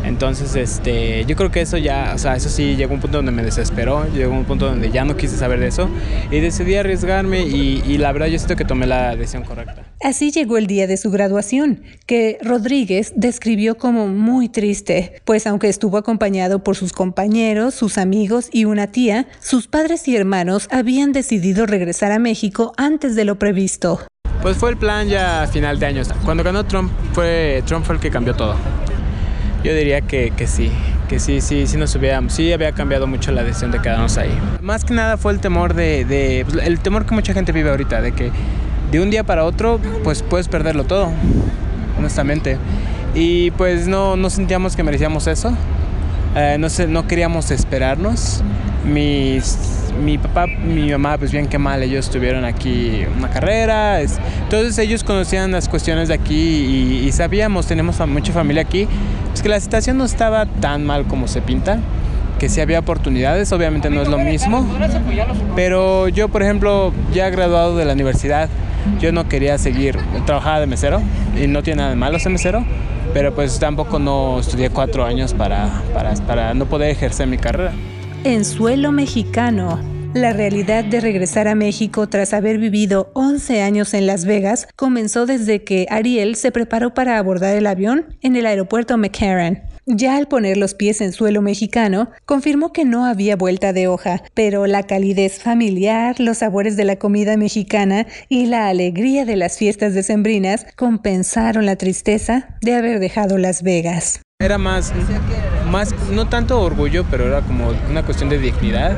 Entonces, 0.03 0.55
este, 0.55 1.25
yo 1.25 1.35
creo 1.35 1.51
que 1.51 1.61
eso 1.61 1.77
ya, 1.77 2.11
o 2.15 2.17
sea, 2.17 2.35
eso 2.35 2.49
sí 2.49 2.75
llegó 2.75 2.91
a 2.91 2.95
un 2.95 3.01
punto 3.01 3.17
donde 3.17 3.31
me 3.31 3.43
desesperó, 3.43 4.05
llegó 4.13 4.33
un 4.33 4.45
punto 4.45 4.67
donde 4.67 4.91
ya 4.91 5.05
no 5.05 5.15
quise 5.15 5.37
saber 5.37 5.59
de 5.59 5.67
eso 5.67 5.89
y 6.29 6.39
decidí 6.39 6.75
arriesgarme 6.75 7.41
y, 7.41 7.83
y 7.85 7.97
la 7.97 8.11
verdad 8.11 8.27
yo 8.27 8.37
siento 8.37 8.55
que 8.55 8.65
tomé 8.65 8.85
la 8.85 9.15
decisión 9.15 9.43
correcta. 9.43 9.83
Así 10.01 10.31
llegó 10.31 10.57
el 10.57 10.67
día 10.67 10.85
de 10.85 10.97
su 10.97 11.11
graduación, 11.11 11.83
que 12.05 12.37
Rodríguez 12.41 13.13
describió 13.15 13.77
como 13.77 14.07
muy 14.07 14.49
triste, 14.49 15.21
pues 15.23 15.47
aunque 15.47 15.69
estuvo 15.69 15.97
acompañado 15.97 16.63
por 16.63 16.75
sus 16.75 16.91
compañeros, 16.91 17.73
sus 17.73 17.97
amigos 17.97 18.49
y 18.51 18.65
una 18.65 18.87
tía, 18.87 19.27
sus 19.39 19.67
padres 19.67 20.07
y 20.07 20.15
hermanos 20.15 20.67
habían 20.71 21.13
decidido 21.13 21.65
regresar 21.65 22.11
a 22.11 22.19
México 22.19 22.73
antes 22.77 23.15
de 23.15 23.23
lo 23.23 23.39
previsto. 23.39 24.01
Pues 24.41 24.57
fue 24.57 24.71
el 24.71 24.77
plan 24.77 25.07
ya 25.07 25.43
a 25.43 25.47
final 25.47 25.79
de 25.79 25.85
año. 25.85 26.03
Cuando 26.25 26.43
ganó 26.43 26.65
Trump, 26.65 26.91
fue 27.13 27.63
Trump 27.65 27.85
fue 27.85 27.95
el 27.95 28.01
que 28.01 28.11
cambió 28.11 28.35
todo. 28.35 28.55
Yo 29.63 29.73
diría 29.73 30.01
que, 30.01 30.31
que 30.31 30.45
sí, 30.45 30.71
que 31.07 31.19
sí, 31.19 31.39
sí, 31.39 31.67
sí 31.67 31.77
nos 31.77 31.95
hubiéramos, 31.95 32.33
sí 32.33 32.51
había 32.51 32.73
cambiado 32.73 33.07
mucho 33.07 33.31
la 33.31 33.43
decisión 33.43 33.71
de 33.71 33.81
quedarnos 33.81 34.17
ahí. 34.17 34.31
Más 34.61 34.83
que 34.83 34.93
nada 34.93 35.15
fue 35.15 35.31
el 35.31 35.39
temor 35.39 35.73
de, 35.73 36.45
pues, 36.49 36.65
el 36.65 36.79
temor 36.79 37.05
que 37.05 37.13
mucha 37.15 37.33
gente 37.33 37.53
vive 37.53 37.69
ahorita, 37.69 38.01
de 38.01 38.11
que 38.11 38.29
de 38.91 38.99
un 38.99 39.09
día 39.09 39.23
para 39.23 39.45
otro, 39.45 39.79
pues 40.03 40.21
puedes 40.21 40.49
perderlo 40.49 40.83
todo, 40.83 41.11
honestamente. 41.97 42.57
Y 43.15 43.51
pues 43.51 43.87
no, 43.87 44.17
no 44.17 44.29
sentíamos 44.29 44.75
que 44.75 44.83
merecíamos 44.83 45.27
eso. 45.27 45.55
Eh, 46.35 46.57
no, 46.59 46.67
no 46.89 47.07
queríamos 47.07 47.49
esperarnos. 47.51 48.43
Mis, 48.85 49.57
mi 50.03 50.17
papá, 50.17 50.47
mi 50.47 50.91
mamá, 50.91 51.17
pues 51.17 51.31
bien 51.31 51.47
que 51.47 51.57
mal, 51.57 51.81
ellos 51.83 52.09
tuvieron 52.09 52.43
aquí 52.45 53.05
una 53.17 53.29
carrera. 53.29 54.01
entonces 54.01 54.77
ellos 54.77 55.03
conocían 55.03 55.51
las 55.51 55.69
cuestiones 55.69 56.09
de 56.09 56.15
aquí 56.15 57.03
y, 57.05 57.11
sabíamos, 57.11 57.67
tenemos 57.67 58.05
mucha 58.07 58.33
familia 58.33 58.63
aquí, 58.63 58.87
pues 59.29 59.41
que 59.41 59.49
la 59.49 59.59
situación 59.59 59.97
no 59.97 60.05
estaba 60.05 60.45
tan 60.45 60.85
mal 60.85 61.05
como 61.05 61.27
se 61.27 61.41
pinta 61.41 61.79
que 62.39 62.49
sí 62.49 62.59
había 62.59 62.79
oportunidades, 62.79 63.53
obviamente 63.53 63.89
no 63.89 64.01
es 64.01 64.09
lo 64.09 64.17
mismo, 64.17 64.67
pero 65.55 66.09
yo 66.09 66.27
por 66.27 66.43
ejemplo 66.43 66.91
ya 67.13 67.29
graduado 67.29 67.77
de 67.77 67.85
la 67.85 67.93
universidad, 67.93 68.49
yo 68.99 69.13
no 69.13 69.29
quería 69.29 69.57
seguir, 69.57 69.97
trabajaba 70.25 70.59
de 70.59 70.67
mesero 70.67 71.01
y 71.41 71.47
no 71.47 71.63
tiene 71.63 71.77
nada 71.77 71.91
de 71.91 71.95
malo 71.95 72.19
ser 72.19 72.33
mesero, 72.33 72.65
pero 73.13 73.33
pues 73.33 73.59
tampoco 73.59 73.97
no 73.97 74.41
estudié 74.41 74.71
cuatro 74.71 75.05
años 75.05 75.33
para, 75.33 75.83
para, 75.93 76.15
para 76.15 76.53
no 76.53 76.65
poder 76.65 76.89
ejercer 76.89 77.27
mi 77.27 77.37
carrera. 77.37 77.71
En 78.25 78.45
suelo 78.45 78.93
mexicano, 78.93 79.81
la 80.13 80.31
realidad 80.31 80.85
de 80.85 81.01
regresar 81.01 81.49
a 81.49 81.55
México 81.55 82.07
tras 82.07 82.33
haber 82.33 82.57
vivido 82.57 83.11
11 83.15 83.61
años 83.61 83.93
en 83.93 84.07
Las 84.07 84.23
Vegas 84.23 84.69
comenzó 84.77 85.25
desde 85.25 85.65
que 85.65 85.87
Ariel 85.89 86.37
se 86.37 86.53
preparó 86.53 86.93
para 86.93 87.17
abordar 87.17 87.53
el 87.57 87.67
avión 87.67 88.15
en 88.21 88.37
el 88.37 88.45
aeropuerto 88.45 88.97
McCarran. 88.97 89.63
Ya 89.85 90.15
al 90.15 90.29
poner 90.29 90.55
los 90.55 90.73
pies 90.73 91.01
en 91.01 91.11
suelo 91.11 91.41
mexicano, 91.41 92.11
confirmó 92.25 92.71
que 92.71 92.85
no 92.85 93.03
había 93.03 93.35
vuelta 93.35 93.73
de 93.73 93.89
hoja, 93.89 94.23
pero 94.33 94.67
la 94.67 94.83
calidez 94.83 95.39
familiar, 95.39 96.17
los 96.21 96.37
sabores 96.37 96.77
de 96.77 96.85
la 96.85 96.95
comida 96.95 97.35
mexicana 97.35 98.07
y 98.29 98.45
la 98.45 98.69
alegría 98.69 99.25
de 99.25 99.35
las 99.35 99.57
fiestas 99.57 99.93
decembrinas 99.93 100.65
compensaron 100.77 101.65
la 101.65 101.75
tristeza 101.75 102.57
de 102.61 102.75
haber 102.75 103.01
dejado 103.01 103.37
Las 103.37 103.63
Vegas. 103.63 104.21
Era 104.43 104.57
más, 104.57 104.91
más, 105.71 105.95
no 106.11 106.27
tanto 106.27 106.59
orgullo, 106.61 107.05
pero 107.09 107.27
era 107.27 107.39
como 107.39 107.71
una 107.89 108.03
cuestión 108.03 108.29
de 108.29 108.37
dignidad. 108.39 108.97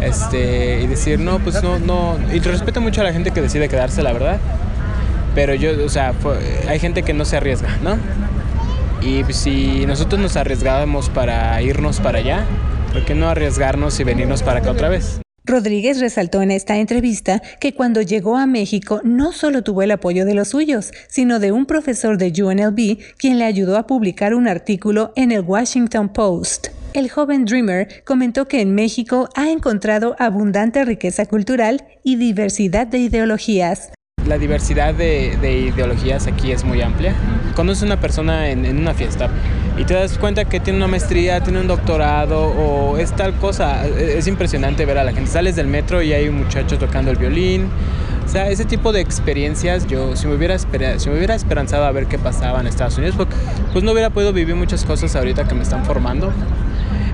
Este, 0.00 0.80
y 0.82 0.86
decir, 0.86 1.20
no, 1.20 1.38
pues 1.38 1.62
no, 1.62 1.78
no, 1.78 2.16
y 2.32 2.38
respeto 2.40 2.80
mucho 2.80 3.02
a 3.02 3.04
la 3.04 3.12
gente 3.12 3.30
que 3.30 3.42
decide 3.42 3.68
quedarse, 3.68 4.02
la 4.02 4.14
verdad. 4.14 4.38
Pero 5.34 5.54
yo, 5.54 5.84
o 5.84 5.88
sea, 5.90 6.14
hay 6.66 6.78
gente 6.78 7.02
que 7.02 7.12
no 7.12 7.26
se 7.26 7.36
arriesga, 7.36 7.68
¿no? 7.82 7.98
Y 9.06 9.22
si 9.34 9.84
nosotros 9.84 10.18
nos 10.18 10.36
arriesgábamos 10.36 11.10
para 11.10 11.60
irnos 11.60 12.00
para 12.00 12.18
allá, 12.18 12.46
¿por 12.94 13.04
qué 13.04 13.14
no 13.14 13.28
arriesgarnos 13.28 14.00
y 14.00 14.04
venirnos 14.04 14.42
para 14.42 14.60
acá 14.60 14.70
otra 14.70 14.88
vez? 14.88 15.20
Rodríguez 15.46 16.00
resaltó 16.00 16.42
en 16.42 16.50
esta 16.50 16.76
entrevista 16.76 17.40
que 17.60 17.72
cuando 17.72 18.02
llegó 18.02 18.36
a 18.36 18.46
México 18.46 19.00
no 19.04 19.30
solo 19.30 19.62
tuvo 19.62 19.82
el 19.82 19.92
apoyo 19.92 20.24
de 20.24 20.34
los 20.34 20.48
suyos, 20.48 20.90
sino 21.08 21.38
de 21.38 21.52
un 21.52 21.66
profesor 21.66 22.18
de 22.18 22.32
UNLV 22.42 22.98
quien 23.16 23.38
le 23.38 23.44
ayudó 23.44 23.76
a 23.76 23.86
publicar 23.86 24.34
un 24.34 24.48
artículo 24.48 25.12
en 25.14 25.30
el 25.30 25.42
Washington 25.42 26.08
Post. 26.08 26.68
El 26.94 27.10
joven 27.10 27.44
Dreamer 27.44 28.02
comentó 28.04 28.48
que 28.48 28.60
en 28.60 28.74
México 28.74 29.28
ha 29.36 29.50
encontrado 29.50 30.16
abundante 30.18 30.84
riqueza 30.84 31.26
cultural 31.26 31.86
y 32.02 32.16
diversidad 32.16 32.88
de 32.88 32.98
ideologías, 32.98 33.92
la 34.26 34.38
diversidad 34.38 34.92
de, 34.92 35.70
ideologías 35.72 36.26
aquí 36.26 36.50
es 36.50 36.64
muy 36.64 36.82
amplia. 36.82 37.14
Conoces 37.54 37.84
a 37.84 37.86
una 37.86 38.00
persona 38.00 38.50
en, 38.50 38.76
una 38.76 38.92
fiesta 38.92 39.30
y 39.78 39.84
te 39.84 39.94
das 39.94 40.16
cuenta 40.18 40.46
que 40.46 40.58
tiene 40.58 40.78
una 40.78 40.88
maestría, 40.88 41.40
tiene 41.42 41.60
un 41.60 41.66
doctorado 41.66 42.46
o 42.46 42.96
es 42.96 43.12
tal 43.12 43.34
cosa. 43.34 43.86
Es 43.86 44.26
impresionante 44.26 44.86
ver 44.86 44.98
a 44.98 45.04
la 45.04 45.12
gente. 45.12 45.30
Sales 45.30 45.56
del 45.56 45.66
metro 45.66 46.02
y 46.02 46.12
hay 46.12 46.28
un 46.28 46.38
muchacho 46.38 46.78
tocando 46.78 47.10
el 47.10 47.16
violín. 47.18 47.68
O 48.24 48.28
sea, 48.28 48.48
ese 48.48 48.64
tipo 48.64 48.92
de 48.92 49.00
experiencias, 49.00 49.86
yo 49.86 50.16
si 50.16 50.26
me 50.26 50.34
hubiera, 50.34 50.58
si 50.58 51.08
me 51.08 51.16
hubiera 51.16 51.34
esperanzado 51.34 51.84
a 51.84 51.92
ver 51.92 52.06
qué 52.06 52.18
pasaba 52.18 52.60
en 52.60 52.66
Estados 52.66 52.96
Unidos, 52.96 53.16
pues, 53.16 53.28
pues 53.72 53.84
no 53.84 53.92
hubiera 53.92 54.10
podido 54.10 54.32
vivir 54.32 54.56
muchas 54.56 54.84
cosas 54.84 55.14
ahorita 55.14 55.46
que 55.46 55.54
me 55.54 55.62
están 55.62 55.84
formando. 55.84 56.32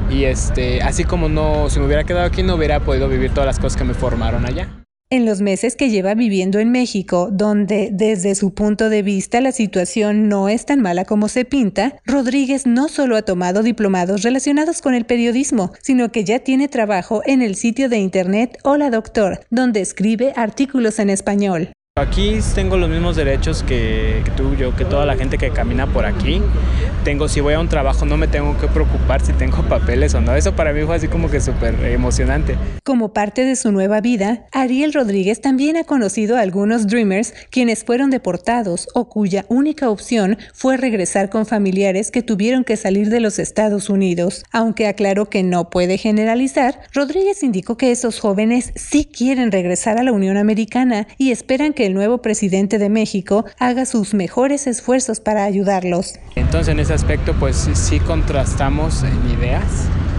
Y 0.09 0.25
este, 0.25 0.83
así 0.83 1.05
como 1.05 1.29
no, 1.29 1.69
si 1.69 1.81
me 1.81 1.87
hubiera 1.87 2.05
quedado 2.05 2.27
aquí, 2.27 2.43
no 2.43 2.55
hubiera 2.55 2.81
podido 2.81 3.09
vivir 3.09 3.33
todas 3.33 3.47
las 3.47 3.59
cosas 3.59 3.77
que 3.77 3.85
me 3.85 3.95
formaron 3.95 4.47
allá 4.47 4.82
en 5.13 5.27
los 5.27 5.43
meses 5.43 5.77
que 5.77 5.91
lleva 5.91 6.15
viviendo 6.15 6.59
en 6.59 6.73
México, 6.73 7.29
donde 7.31 7.91
desde 7.93 8.35
su 8.35 8.55
punto 8.55 8.89
de 8.89 9.03
vista 9.03 9.43
la 9.43 9.53
situación 9.53 10.31
no 10.31 10.49
es 10.49 10.65
tan 10.65 10.81
mala 10.81 11.05
como 11.05 11.29
se 11.29 11.45
pinta, 11.45 11.97
Rodríguez 12.07 12.67
no 12.67 12.89
solo 12.89 13.17
ha 13.17 13.23
tomado 13.23 13.63
diplomados 13.63 14.23
relacionados 14.23 14.81
con 14.81 14.95
el 14.95 15.05
periodismo, 15.05 15.71
sino 15.83 16.11
que 16.11 16.25
ya 16.25 16.39
tiene 16.39 16.67
trabajo 16.69 17.21
en 17.27 17.43
el 17.43 17.57
sitio 17.57 17.91
de 17.91 17.99
internet 17.99 18.57
Hola 18.65 18.89
Doctor, 18.89 19.41
donde 19.51 19.83
escribe 19.83 20.33
artículos 20.35 20.99
en 20.99 21.11
español. 21.11 21.73
Aquí 21.99 22.39
tengo 22.55 22.79
los 22.79 22.89
mismos 22.89 23.17
derechos 23.17 23.63
que, 23.63 24.25
tú, 24.35 24.55
yo, 24.55 24.75
que 24.75 24.87
toda 24.87 25.05
la 25.05 25.15
gente 25.15 25.37
que 25.37 25.51
camina 25.51 25.87
por 25.87 26.07
aquí. 26.07 26.41
Tengo, 27.05 27.29
si 27.29 27.41
voy 27.41 27.53
a 27.53 27.61
un 27.61 27.69
trabajo, 27.69 28.07
no 28.07 28.17
me 28.17 28.29
tengo 28.29 28.57
que 28.57 28.67
preocupar 28.67 29.21
si 29.21 29.35
tengo 29.35 29.63
papeles 29.69 30.15
o 30.15 30.23
no. 30.23 30.35
Eso 30.35 30.57
para 30.57 30.73
mí 30.73 30.85
fue 30.87 30.97
así 30.97 31.09
como 31.09 31.31
que 31.31 31.39
súper 31.39 31.75
emocionante. 31.85 32.57
Como 32.83 33.13
parte 33.13 33.45
de 33.45 33.57
su 33.57 33.73
nueva 33.73 34.01
vida, 34.01 34.47
Ariel 34.53 34.95
Rodríguez 34.95 35.43
también 35.43 35.77
ha 35.77 35.85
conocido 35.85 36.39
a 36.39 36.41
algunos 36.41 36.87
Dreamers 36.87 37.35
quienes 37.51 37.85
fueron 37.85 38.09
deportados 38.09 38.89
o 38.95 39.11
cuya 39.11 39.45
única 39.51 39.91
opción 39.91 40.39
fue 40.55 40.79
regresar 40.79 41.29
con 41.29 41.45
familiares 41.45 42.11
que 42.11 42.23
tuvieron 42.23 42.65
que 42.65 42.79
salir 42.79 43.11
de 43.11 43.21
los 43.21 43.39
Estados 43.39 43.91
Unidos. 43.91 44.45
Aunque 44.51 44.87
aclaró 44.87 45.29
que 45.29 45.43
no 45.43 45.69
puede 45.69 45.99
generalizar, 45.99 46.81
Rodríguez 46.95 47.43
indicó 47.43 47.77
que 47.77 47.93
esos 47.93 48.19
jóvenes 48.19 48.73
sí 48.77 49.05
quieren 49.05 49.53
regresar 49.53 49.99
a 49.99 50.03
la 50.03 50.13
Unión 50.13 50.39
Americana 50.39 51.07
y 51.19 51.33
esperan 51.33 51.75
que 51.75 51.82
que 51.83 51.87
el 51.87 51.95
nuevo 51.95 52.19
presidente 52.19 52.79
de 52.79 52.89
México 52.89 53.45
haga 53.59 53.87
sus 53.87 54.15
mejores 54.15 54.69
esfuerzos 54.69 55.19
para 55.19 55.43
ayudarlos. 55.43 56.15
Entonces 56.37 56.69
en 56.69 56.79
ese 56.79 56.95
aspecto 56.95 57.35
pues 57.35 57.69
sí 57.75 57.99
contrastamos 57.99 59.03
en 59.03 59.37
ideas. 59.37 59.65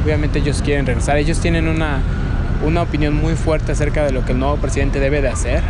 Obviamente 0.03 0.39
ellos 0.39 0.61
quieren 0.61 0.85
regresar, 0.85 1.15
ellos 1.15 1.39
tienen 1.39 1.69
una, 1.69 2.01
una 2.67 2.81
opinión 2.81 3.15
muy 3.15 3.35
fuerte 3.35 3.71
acerca 3.71 4.03
de 4.03 4.11
lo 4.11 4.25
que 4.25 4.33
el 4.33 4.39
nuevo 4.39 4.57
presidente 4.57 4.99
debe 4.99 5.21
de 5.21 5.29
hacer 5.29 5.63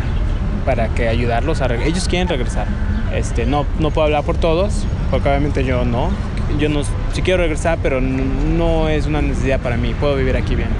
para 0.64 0.88
que 0.88 1.06
ayudarlos 1.06 1.60
a. 1.60 1.72
Ellos 1.72 2.08
quieren 2.08 2.26
regresar. 2.26 2.66
Este, 3.14 3.46
no, 3.46 3.64
no 3.78 3.92
puedo 3.92 4.06
hablar 4.06 4.24
por 4.24 4.36
todos, 4.36 4.84
porque 5.12 5.28
obviamente 5.28 5.62
yo 5.62 5.84
no. 5.84 6.10
Yo 6.58 6.70
no, 6.70 6.82
sí 7.12 7.22
quiero 7.22 7.40
regresar, 7.40 7.78
pero 7.80 8.00
no 8.00 8.88
es 8.88 9.06
una 9.06 9.22
necesidad 9.22 9.60
para 9.60 9.76
mí. 9.76 9.94
Puedo 9.94 10.16
vivir 10.16 10.36
aquí 10.36 10.56
bien. 10.56 10.70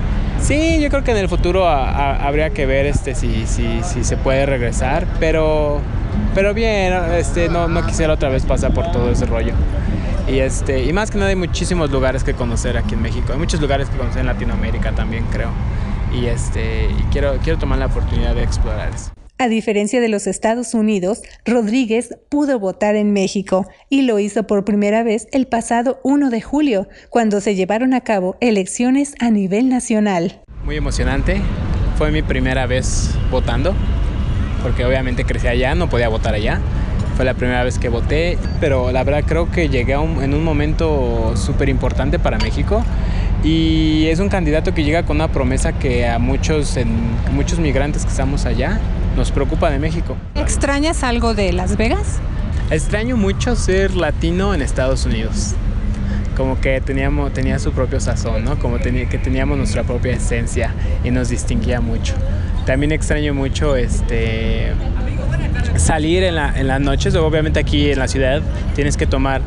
Sí, 0.41 0.81
yo 0.81 0.91
creo 0.91 1.03
que 1.03 1.13
en 1.13 1.17
el 1.17 1.29
futuro 1.29 1.67
habría 1.67 2.51
que 2.51 2.67
ver 2.67 2.87
este, 2.87 3.15
si, 3.15 3.47
si, 3.47 3.83
si 3.83 4.05
se 4.05 4.17
puede 4.17 4.45
regresar, 4.45 5.07
pero, 5.19 5.81
pero 6.35 6.53
bien, 6.53 6.93
este, 7.17 7.49
no, 7.49 7.67
no 7.67 7.85
quisiera 7.87 8.13
otra 8.13 8.29
vez 8.29 8.45
pasar 8.45 8.75
por 8.75 8.93
todo 8.93 9.11
ese 9.11 9.25
rollo. 9.25 9.55
Y, 10.29 10.39
este, 10.39 10.85
y 10.85 10.93
más 10.93 11.11
que 11.11 11.19
nada 11.19 11.31
hay 11.31 11.37
muchísimos 11.37 11.91
lugares 11.91 12.25
que 12.25 12.35
conocer 12.35 12.77
aquí 12.77 12.95
en 12.95 13.03
México, 13.03 13.33
hay 13.33 13.39
muchos 13.39 13.61
lugares 13.61 13.89
que 13.89 13.97
conocer 13.97 14.21
en 14.21 14.27
Latinoamérica 14.27 14.93
también 14.93 15.25
creo. 15.33 15.49
Y, 16.13 16.27
este, 16.27 16.91
y 16.91 17.03
quiero, 17.11 17.39
quiero 17.43 17.59
tomar 17.59 17.79
la 17.79 17.87
oportunidad 17.87 18.35
de 18.35 18.43
explorar 18.43 18.91
eso. 18.95 19.13
A 19.37 19.49
diferencia 19.49 20.01
de 20.01 20.09
los 20.09 20.29
Estados 20.29 20.75
Unidos, 20.75 21.21
Rodríguez 21.45 22.17
pudo 22.29 22.61
votar 22.61 22.95
en 22.95 23.13
México 23.13 23.67
y 23.91 24.03
lo 24.03 24.21
hizo 24.21 24.47
por 24.47 24.65
primera 24.65 25.03
vez 25.03 25.27
el 25.33 25.49
pasado 25.49 25.99
1 26.05 26.31
de 26.31 26.41
julio, 26.41 26.87
cuando 27.11 27.41
se 27.41 27.57
llevaron 27.57 27.95
a 27.95 28.03
cabo 28.03 28.37
elecciones 28.41 29.17
a 29.19 29.31
nivel 29.31 29.69
nacional. 29.69 30.41
Muy 30.65 30.77
emocionante, 30.77 31.41
fue 31.99 32.13
mi 32.13 32.23
primera 32.23 32.67
vez 32.67 33.11
votando, 33.33 33.75
porque 34.63 34.85
obviamente 34.85 35.25
crecí 35.25 35.49
allá, 35.49 35.75
no 35.75 35.91
podía 35.91 36.09
votar 36.09 36.35
allá. 36.35 36.61
Fue 37.17 37.25
la 37.25 37.35
primera 37.35 37.65
vez 37.65 37.81
que 37.81 37.89
voté, 37.89 38.39
pero 38.61 38.93
la 38.93 39.03
verdad 39.03 39.25
creo 39.27 39.51
que 39.51 39.69
llegué 39.69 39.95
en 39.95 40.33
un 40.33 40.45
momento 40.45 41.37
súper 41.37 41.69
importante 41.69 42.21
para 42.21 42.39
México 42.39 42.85
y 43.43 44.07
es 44.07 44.21
un 44.21 44.29
candidato 44.29 44.75
que 44.75 44.85
llega 44.85 45.05
con 45.05 45.17
una 45.17 45.29
promesa 45.29 45.73
que 45.73 46.07
a 46.07 46.21
muchos, 46.21 46.79
muchos 47.33 47.59
migrantes 47.59 48.05
que 48.05 48.11
estamos 48.11 48.47
allá 48.47 48.81
nos 49.17 49.31
preocupa 49.31 49.71
de 49.71 49.79
México. 49.79 50.17
¿Extrañas 50.35 51.03
algo 51.03 51.35
de 51.35 51.53
Las 51.53 51.77
Vegas? 51.77 52.19
Extraño 52.71 53.17
mucho 53.17 53.57
ser 53.57 53.95
latino 53.95 54.55
en 54.55 54.63
Estados 54.63 55.07
Unidos. 55.07 55.55
Como 56.37 56.61
que 56.61 56.81
teníamos, 56.81 57.33
tenía 57.33 57.59
su 57.59 57.73
propio 57.73 58.01
sazón, 58.01 58.45
¿no? 58.45 58.59
Como 58.59 58.79
tenía, 58.79 59.09
que 59.09 59.19
teníamos 59.19 59.57
nuestra 59.57 59.85
propia 59.85 60.13
esencia 60.13 60.75
y 61.05 61.11
nos 61.11 61.29
distinguía 61.29 61.81
mucho. 61.81 62.15
También 62.67 62.93
extraño 62.93 63.35
mucho 63.35 63.77
este, 63.77 64.73
salir 65.77 66.25
en, 66.25 66.35
la, 66.35 66.59
en 66.59 66.67
las 66.67 66.81
noches. 66.81 67.15
Obviamente 67.15 67.61
aquí 67.61 67.91
en 67.91 67.99
la 67.99 68.09
ciudad 68.09 68.43
tienes 68.75 68.97
que 68.97 69.07
tomar 69.07 69.43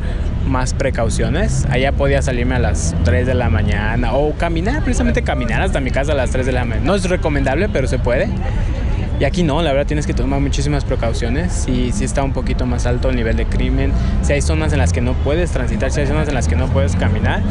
más 0.46 0.72
precauciones. 0.72 1.66
Allá 1.70 1.92
podía 1.92 2.22
salirme 2.22 2.54
a 2.54 2.58
las 2.58 2.94
3 3.04 3.26
de 3.26 3.34
la 3.34 3.50
mañana 3.50 4.14
o 4.14 4.32
caminar, 4.34 4.82
precisamente 4.82 5.22
caminar 5.22 5.62
hasta 5.62 5.80
mi 5.80 5.90
casa 5.90 6.12
a 6.12 6.14
las 6.14 6.30
3 6.30 6.46
de 6.46 6.52
la 6.52 6.64
mañana. 6.64 6.86
No 6.86 6.94
es 6.94 7.08
recomendable, 7.08 7.68
pero 7.68 7.86
se 7.86 7.98
puede. 7.98 8.28
Y 9.20 9.24
aquí 9.24 9.42
no, 9.42 9.62
la 9.62 9.72
verdad 9.72 9.86
tienes 9.86 10.06
que 10.06 10.14
tomar 10.14 10.40
muchísimas 10.40 10.84
precauciones. 10.84 11.52
Si, 11.52 11.90
si 11.90 12.04
está 12.04 12.22
un 12.22 12.32
poquito 12.32 12.66
más 12.66 12.86
alto 12.86 13.10
el 13.10 13.16
nivel 13.16 13.36
de 13.36 13.46
crimen, 13.46 13.92
si 14.22 14.32
hay 14.32 14.40
zonas 14.40 14.72
en 14.72 14.78
las 14.78 14.92
que 14.92 15.00
no 15.00 15.14
puedes 15.14 15.50
transitar, 15.50 15.90
si 15.90 16.00
hay 16.00 16.06
zonas 16.06 16.28
en 16.28 16.34
las 16.34 16.46
que 16.46 16.54
no 16.54 16.68
puedes 16.68 16.94
caminar, 16.94 17.42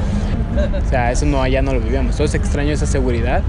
o 0.85 0.89
sea, 0.89 1.11
eso 1.11 1.25
no 1.25 1.41
allá 1.41 1.61
no 1.61 1.73
lo 1.73 1.81
vivíamos. 1.81 2.13
Entonces 2.13 2.39
extraño 2.39 2.71
esa 2.71 2.85
seguridad, 2.85 3.43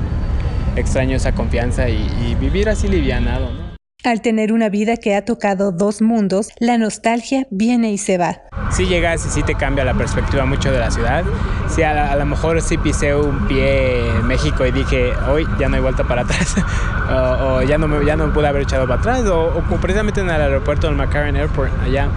extraño 0.77 1.17
esa 1.17 1.33
confianza 1.33 1.89
y, 1.89 2.37
vivir 2.41 2.69
así 2.69 2.89
livianado. 2.89 3.53
¿no? 3.53 3.68
Al 4.05 4.23
tener 4.23 4.53
una 4.53 4.69
vida 4.69 4.97
que 4.97 5.17
ha 5.17 5.25
tocado 5.25 5.73
dos 5.73 6.03
mundos, 6.03 6.51
la 6.61 6.79
nostalgia 6.79 7.49
viene 7.51 7.91
y 7.91 7.99
se 7.99 8.17
va. 8.17 8.43
Si 8.71 8.87
llegas 8.87 9.27
y 9.27 9.29
sí 9.29 9.43
te 9.43 9.57
cambia 9.57 9.85
la 9.85 9.95
perspectiva 9.95 10.47
mucho 10.47 10.71
de 10.71 10.79
la 10.79 10.89
ciudad. 10.93 11.25
Si 11.69 11.83
a, 11.83 12.15
lo 12.15 12.25
mejor 12.25 12.63
sí 12.63 12.79
pisé 12.79 13.17
un 13.17 13.49
pie 13.49 14.09
en 14.09 14.25
México 14.25 14.65
y 14.65 14.71
dije, 14.71 15.11
hoy 15.29 15.45
ya 15.59 15.69
no 15.69 15.75
hay 15.75 15.83
vuelta 15.83 16.05
para 16.05 16.23
atrás, 16.23 16.55
o, 17.11 17.63
ya, 17.63 17.77
no 17.77 17.89
me, 17.89 18.07
ya 18.07 18.15
no 18.15 18.33
pude 18.33 18.47
haber 18.47 18.63
echado 18.63 18.87
para 18.87 19.01
atrás, 19.01 19.27
o, 19.27 19.65
precisamente 19.81 20.21
en 20.21 20.31
el 20.31 20.43
aeropuerto 20.43 20.87
del 20.87 20.95
McCarran 20.95 21.35
Airport, 21.35 21.73
allá, 21.83 22.09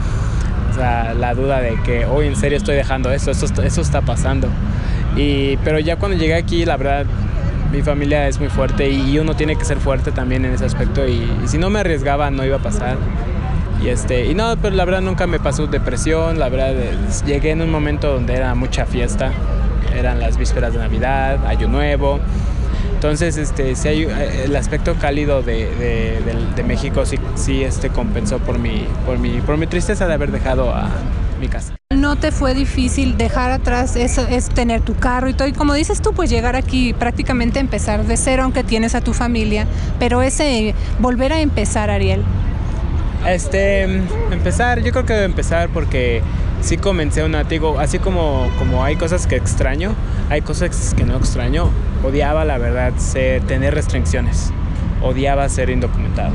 o 0.70 0.76
sea, 0.76 1.16
la 1.16 1.34
duda 1.34 1.62
de 1.62 1.82
que 1.82 2.06
hoy 2.06 2.28
en 2.28 2.36
serio 2.36 2.60
estoy 2.60 2.76
dejando 2.76 3.12
esto, 3.12 3.32
eso, 3.32 3.48
eso 3.64 3.82
está 3.82 4.02
pasando. 4.02 4.50
Y, 5.16 5.58
pero 5.58 5.80
ya 5.80 5.96
cuando 5.96 6.16
llegué 6.16 6.36
aquí, 6.36 6.64
la 6.64 6.78
verdad, 6.78 7.08
mi 7.72 7.82
familia 7.82 8.28
es 8.28 8.40
muy 8.40 8.50
fuerte 8.50 8.90
y 8.90 9.18
uno 9.20 9.36
tiene 9.36 9.56
que 9.56 9.66
ser 9.66 9.78
fuerte 9.78 10.12
también 10.12 10.46
en 10.46 10.54
ese 10.54 10.66
aspecto 10.66 11.08
y, 11.08 11.28
si 11.46 11.58
no 11.58 11.70
me 11.70 11.80
arriesgaba 11.80 12.30
no 12.32 12.46
iba 12.46 12.58
a 12.58 12.62
pasar. 12.62 12.98
Y, 13.82 13.88
este, 13.88 14.26
y 14.28 14.36
no, 14.36 14.56
pero 14.62 14.76
la 14.76 14.86
verdad 14.86 15.02
nunca 15.02 15.26
me 15.26 15.40
pasó 15.40 15.66
depresión, 15.66 16.38
la 16.38 16.50
verdad 16.50 16.76
llegué 17.26 17.52
en 17.52 17.62
un 17.62 17.72
momento 17.72 18.14
donde 18.14 18.36
era 18.36 18.54
mucha 18.54 18.86
fiesta, 18.86 19.32
eran 19.96 20.20
las 20.20 20.38
vísperas 20.38 20.74
de 20.74 20.80
Navidad, 20.80 21.46
Año 21.48 21.68
Nuevo. 21.68 22.20
Entonces, 22.94 23.38
este, 23.38 23.76
sí 23.76 23.88
hay, 23.88 24.04
eh, 24.04 24.44
el 24.46 24.56
aspecto 24.56 24.94
cálido 24.94 25.42
de, 25.42 25.68
de, 26.56 26.64
México 26.64 27.04
sí, 27.08 27.18
sí 27.34 27.64
este, 27.64 27.90
compensó 27.90 28.38
por 28.38 28.60
mi, 28.60 28.86
por, 29.08 29.18
mi, 29.18 29.42
por 29.42 29.58
mi 29.58 29.66
tristeza 29.66 30.06
de 30.06 30.14
haber 30.14 30.32
dejado 30.32 30.70
a 30.70 30.88
mi 31.40 31.48
casa. 31.48 31.81
¿No 32.12 32.18
te 32.18 32.34
fue 32.34 32.54
difícil 32.54 33.18
dejar 33.18 33.52
atrás 33.52 33.96
eso, 33.96 34.28
es 34.28 34.50
tener 34.50 34.82
tu 34.82 34.96
carro 34.96 35.30
y 35.30 35.34
todo? 35.34 35.48
Y 35.48 35.54
como 35.54 35.74
dices 35.74 36.02
tú, 36.02 36.12
pues 36.12 36.30
llegar 36.30 36.58
aquí 36.58 36.92
prácticamente 36.92 37.62
empezar 37.62 38.04
de 38.06 38.18
cero, 38.18 38.44
aunque 38.44 38.66
tienes 38.66 38.96
a 38.96 39.02
tu 39.02 39.14
familia, 39.14 39.66
pero 39.98 40.22
ese 40.22 40.76
volver 41.00 41.32
a 41.32 41.40
empezar, 41.40 41.90
Ariel, 41.90 42.22
este, 43.26 43.84
empezar, 44.30 44.84
yo 44.84 44.92
creo 44.92 45.06
que 45.06 45.24
empezar 45.24 45.70
porque 45.70 46.22
sí 46.60 46.76
comencé 46.76 47.24
un 47.24 47.34
digo, 47.48 47.80
así 47.80 47.98
como, 47.98 48.50
como 48.60 48.84
hay 48.84 48.98
cosas 48.98 49.26
que 49.26 49.38
extraño, 49.38 49.94
hay 50.30 50.42
cosas 50.42 50.94
que 50.94 51.06
no 51.06 51.16
extraño. 51.16 51.70
Odiaba, 52.04 52.44
la 52.44 52.58
verdad, 52.58 52.92
tener 53.48 53.74
restricciones. 53.74 54.52
Odiaba 55.02 55.48
ser 55.48 55.70
indocumentado, 55.70 56.34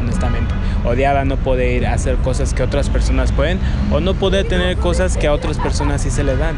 honestamente. 0.00 0.54
Odiaba 0.84 1.24
no 1.24 1.36
poder 1.36 1.86
hacer 1.86 2.16
cosas 2.16 2.54
que 2.54 2.62
otras 2.62 2.88
personas 2.88 3.32
pueden 3.32 3.58
o 3.92 4.00
no 4.00 4.14
poder 4.14 4.46
tener 4.48 4.76
cosas 4.76 5.16
que 5.16 5.26
a 5.26 5.32
otras 5.32 5.58
personas 5.58 6.02
sí 6.02 6.10
se 6.10 6.24
le 6.24 6.36
dan. 6.36 6.56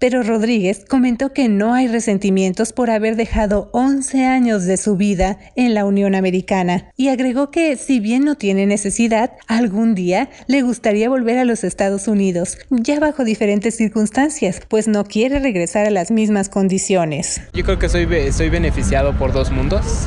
Pero 0.00 0.22
Rodríguez 0.22 0.86
comentó 0.88 1.34
que 1.34 1.50
no 1.50 1.74
hay 1.74 1.86
resentimientos 1.86 2.72
por 2.72 2.88
haber 2.88 3.16
dejado 3.16 3.68
11 3.74 4.24
años 4.24 4.64
de 4.64 4.78
su 4.78 4.96
vida 4.96 5.38
en 5.56 5.74
la 5.74 5.84
Unión 5.84 6.14
Americana 6.14 6.90
y 6.96 7.08
agregó 7.08 7.50
que 7.50 7.76
si 7.76 8.00
bien 8.00 8.24
no 8.24 8.36
tiene 8.36 8.64
necesidad, 8.64 9.32
algún 9.46 9.94
día 9.94 10.30
le 10.46 10.62
gustaría 10.62 11.10
volver 11.10 11.36
a 11.36 11.44
los 11.44 11.64
Estados 11.64 12.08
Unidos, 12.08 12.56
ya 12.70 12.98
bajo 12.98 13.24
diferentes 13.24 13.76
circunstancias, 13.76 14.62
pues 14.68 14.88
no 14.88 15.04
quiere 15.04 15.38
regresar 15.38 15.86
a 15.86 15.90
las 15.90 16.10
mismas 16.10 16.48
condiciones. 16.48 17.42
Yo 17.52 17.62
creo 17.62 17.78
que 17.78 17.90
soy, 17.90 18.08
soy 18.32 18.48
beneficiado 18.48 19.14
por 19.18 19.34
dos 19.34 19.50
mundos 19.50 20.06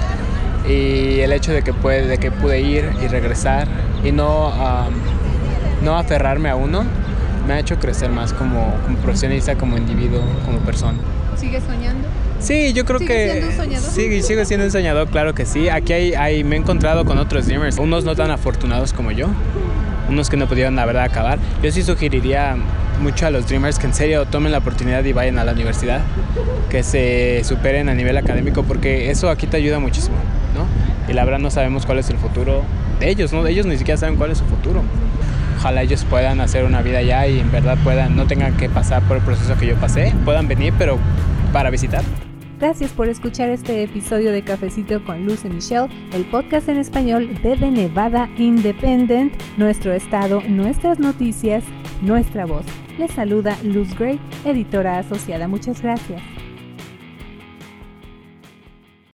y 0.68 1.20
el 1.20 1.32
hecho 1.34 1.52
de 1.52 1.62
que, 1.62 1.74
puede, 1.74 2.08
de 2.08 2.18
que 2.18 2.32
pude 2.32 2.62
ir 2.62 2.90
y 3.04 3.08
regresar 3.08 3.68
y 4.04 4.12
no, 4.12 4.52
no 5.84 5.98
aferrarme 5.98 6.50
a 6.50 6.56
uno 6.56 6.84
me 7.48 7.54
ha 7.54 7.60
hecho 7.60 7.78
crecer 7.78 8.10
más 8.10 8.34
como, 8.34 8.74
profesionista, 9.02 9.56
como 9.56 9.78
individuo, 9.78 10.22
como 10.46 10.60
persona. 10.60 10.98
¿Sigues 11.36 11.64
soñando? 11.64 12.08
Sí, 12.40 12.74
yo 12.74 12.86
creo 12.86 13.00
que... 13.00 13.32
Siendo 13.32 13.48
un 13.48 13.56
soñador? 13.56 13.90
Sí, 13.90 14.22
sigo 14.22 14.46
siendo 14.46 14.66
un 14.66 14.72
soñador, 14.72 15.08
claro 15.10 15.34
que 15.34 15.46
sí. 15.46 15.70
Aquí 15.70 15.94
hay, 15.94 16.44
me 16.44 16.56
he 16.56 16.60
encontrado 16.60 17.06
con 17.06 17.18
otros 17.18 17.48
dreamers, 17.48 17.78
unos 17.78 18.06
no 18.06 18.16
tan 18.16 18.32
afortunados 18.32 18.94
como 18.94 19.12
yo, 19.12 19.28
unos 20.10 20.30
que 20.30 20.38
no 20.38 20.48
pudieron 20.48 20.76
la 20.76 20.86
verdad 20.86 21.04
acabar. 21.04 21.40
Yo 21.62 21.72
sí 21.72 21.84
sugeriría 21.84 22.56
mucho 23.02 23.28
a 23.28 23.32
los 23.32 23.48
dreamers 23.48 23.80
que 23.80 23.88
en 23.88 23.94
serio 23.94 24.26
tomen 24.26 24.52
la 24.52 24.60
oportunidad 24.60 25.04
y 25.04 25.14
vayan 25.14 25.38
a 25.40 25.44
la 25.44 25.52
universidad, 25.52 26.02
que 26.70 26.84
se 26.84 27.42
superen 27.44 27.90
a 27.90 27.94
nivel 27.94 28.16
académico, 28.18 28.64
porque 28.64 29.10
eso 29.10 29.30
aquí 29.30 29.48
te 29.48 29.58
ayuda 29.58 29.80
muchísimo, 29.80 30.16
Y 31.08 31.14
la 31.14 31.26
verdad 31.26 31.40
no 31.40 31.52
sabemos 31.52 31.86
cuál 31.86 32.00
es 32.00 32.10
el 32.10 32.18
futuro 32.18 32.64
de 33.00 33.10
ellos, 33.10 33.34
¿no? 33.34 33.46
Ellos 33.46 33.66
ni 33.66 33.78
siquiera 33.78 33.98
saben 33.98 34.16
cuál 34.16 34.32
es 34.32 34.38
su 34.38 34.46
futuro 34.46 34.82
ojalá 35.64 35.82
ellos 35.82 36.04
puedan 36.10 36.42
hacer 36.42 36.66
una 36.66 36.82
vida 36.82 36.98
allá 36.98 37.26
y 37.26 37.40
en 37.40 37.50
verdad 37.50 37.78
puedan, 37.86 38.18
no 38.18 38.28
tengan 38.28 38.58
que 38.58 38.68
pasar 38.68 39.02
por 39.04 39.16
el 39.16 39.24
proceso 39.24 39.58
que 39.58 39.68
yo 39.68 39.76
pasé, 39.76 40.14
puedan 40.26 40.46
venir, 40.46 40.74
pero 40.78 40.98
para 41.54 41.70
visitar. 41.70 42.04
Gracias 42.60 42.92
por 42.92 43.08
escuchar 43.08 43.50
este 43.50 43.82
episodio 43.84 44.34
de 44.34 44.44
Cafecito 44.44 45.02
con 45.06 45.26
Luz 45.26 45.46
y 45.46 45.50
Michelle, 45.50 45.88
el 46.12 46.26
podcast 46.26 46.68
en 46.68 46.80
español 46.80 47.34
de 47.42 47.56
The 47.56 47.72
Nevada 47.72 48.30
Independent, 48.38 49.34
nuestro 49.56 49.94
estado, 49.94 50.42
nuestras 50.50 51.00
noticias, 51.00 51.64
nuestra 52.02 52.46
voz. 52.46 52.66
Les 52.98 53.12
saluda 53.12 53.58
Luz 53.64 53.98
Gray, 53.98 54.20
editora 54.44 55.00
asociada. 55.00 55.48
Muchas 55.48 55.82
gracias. 55.82 56.22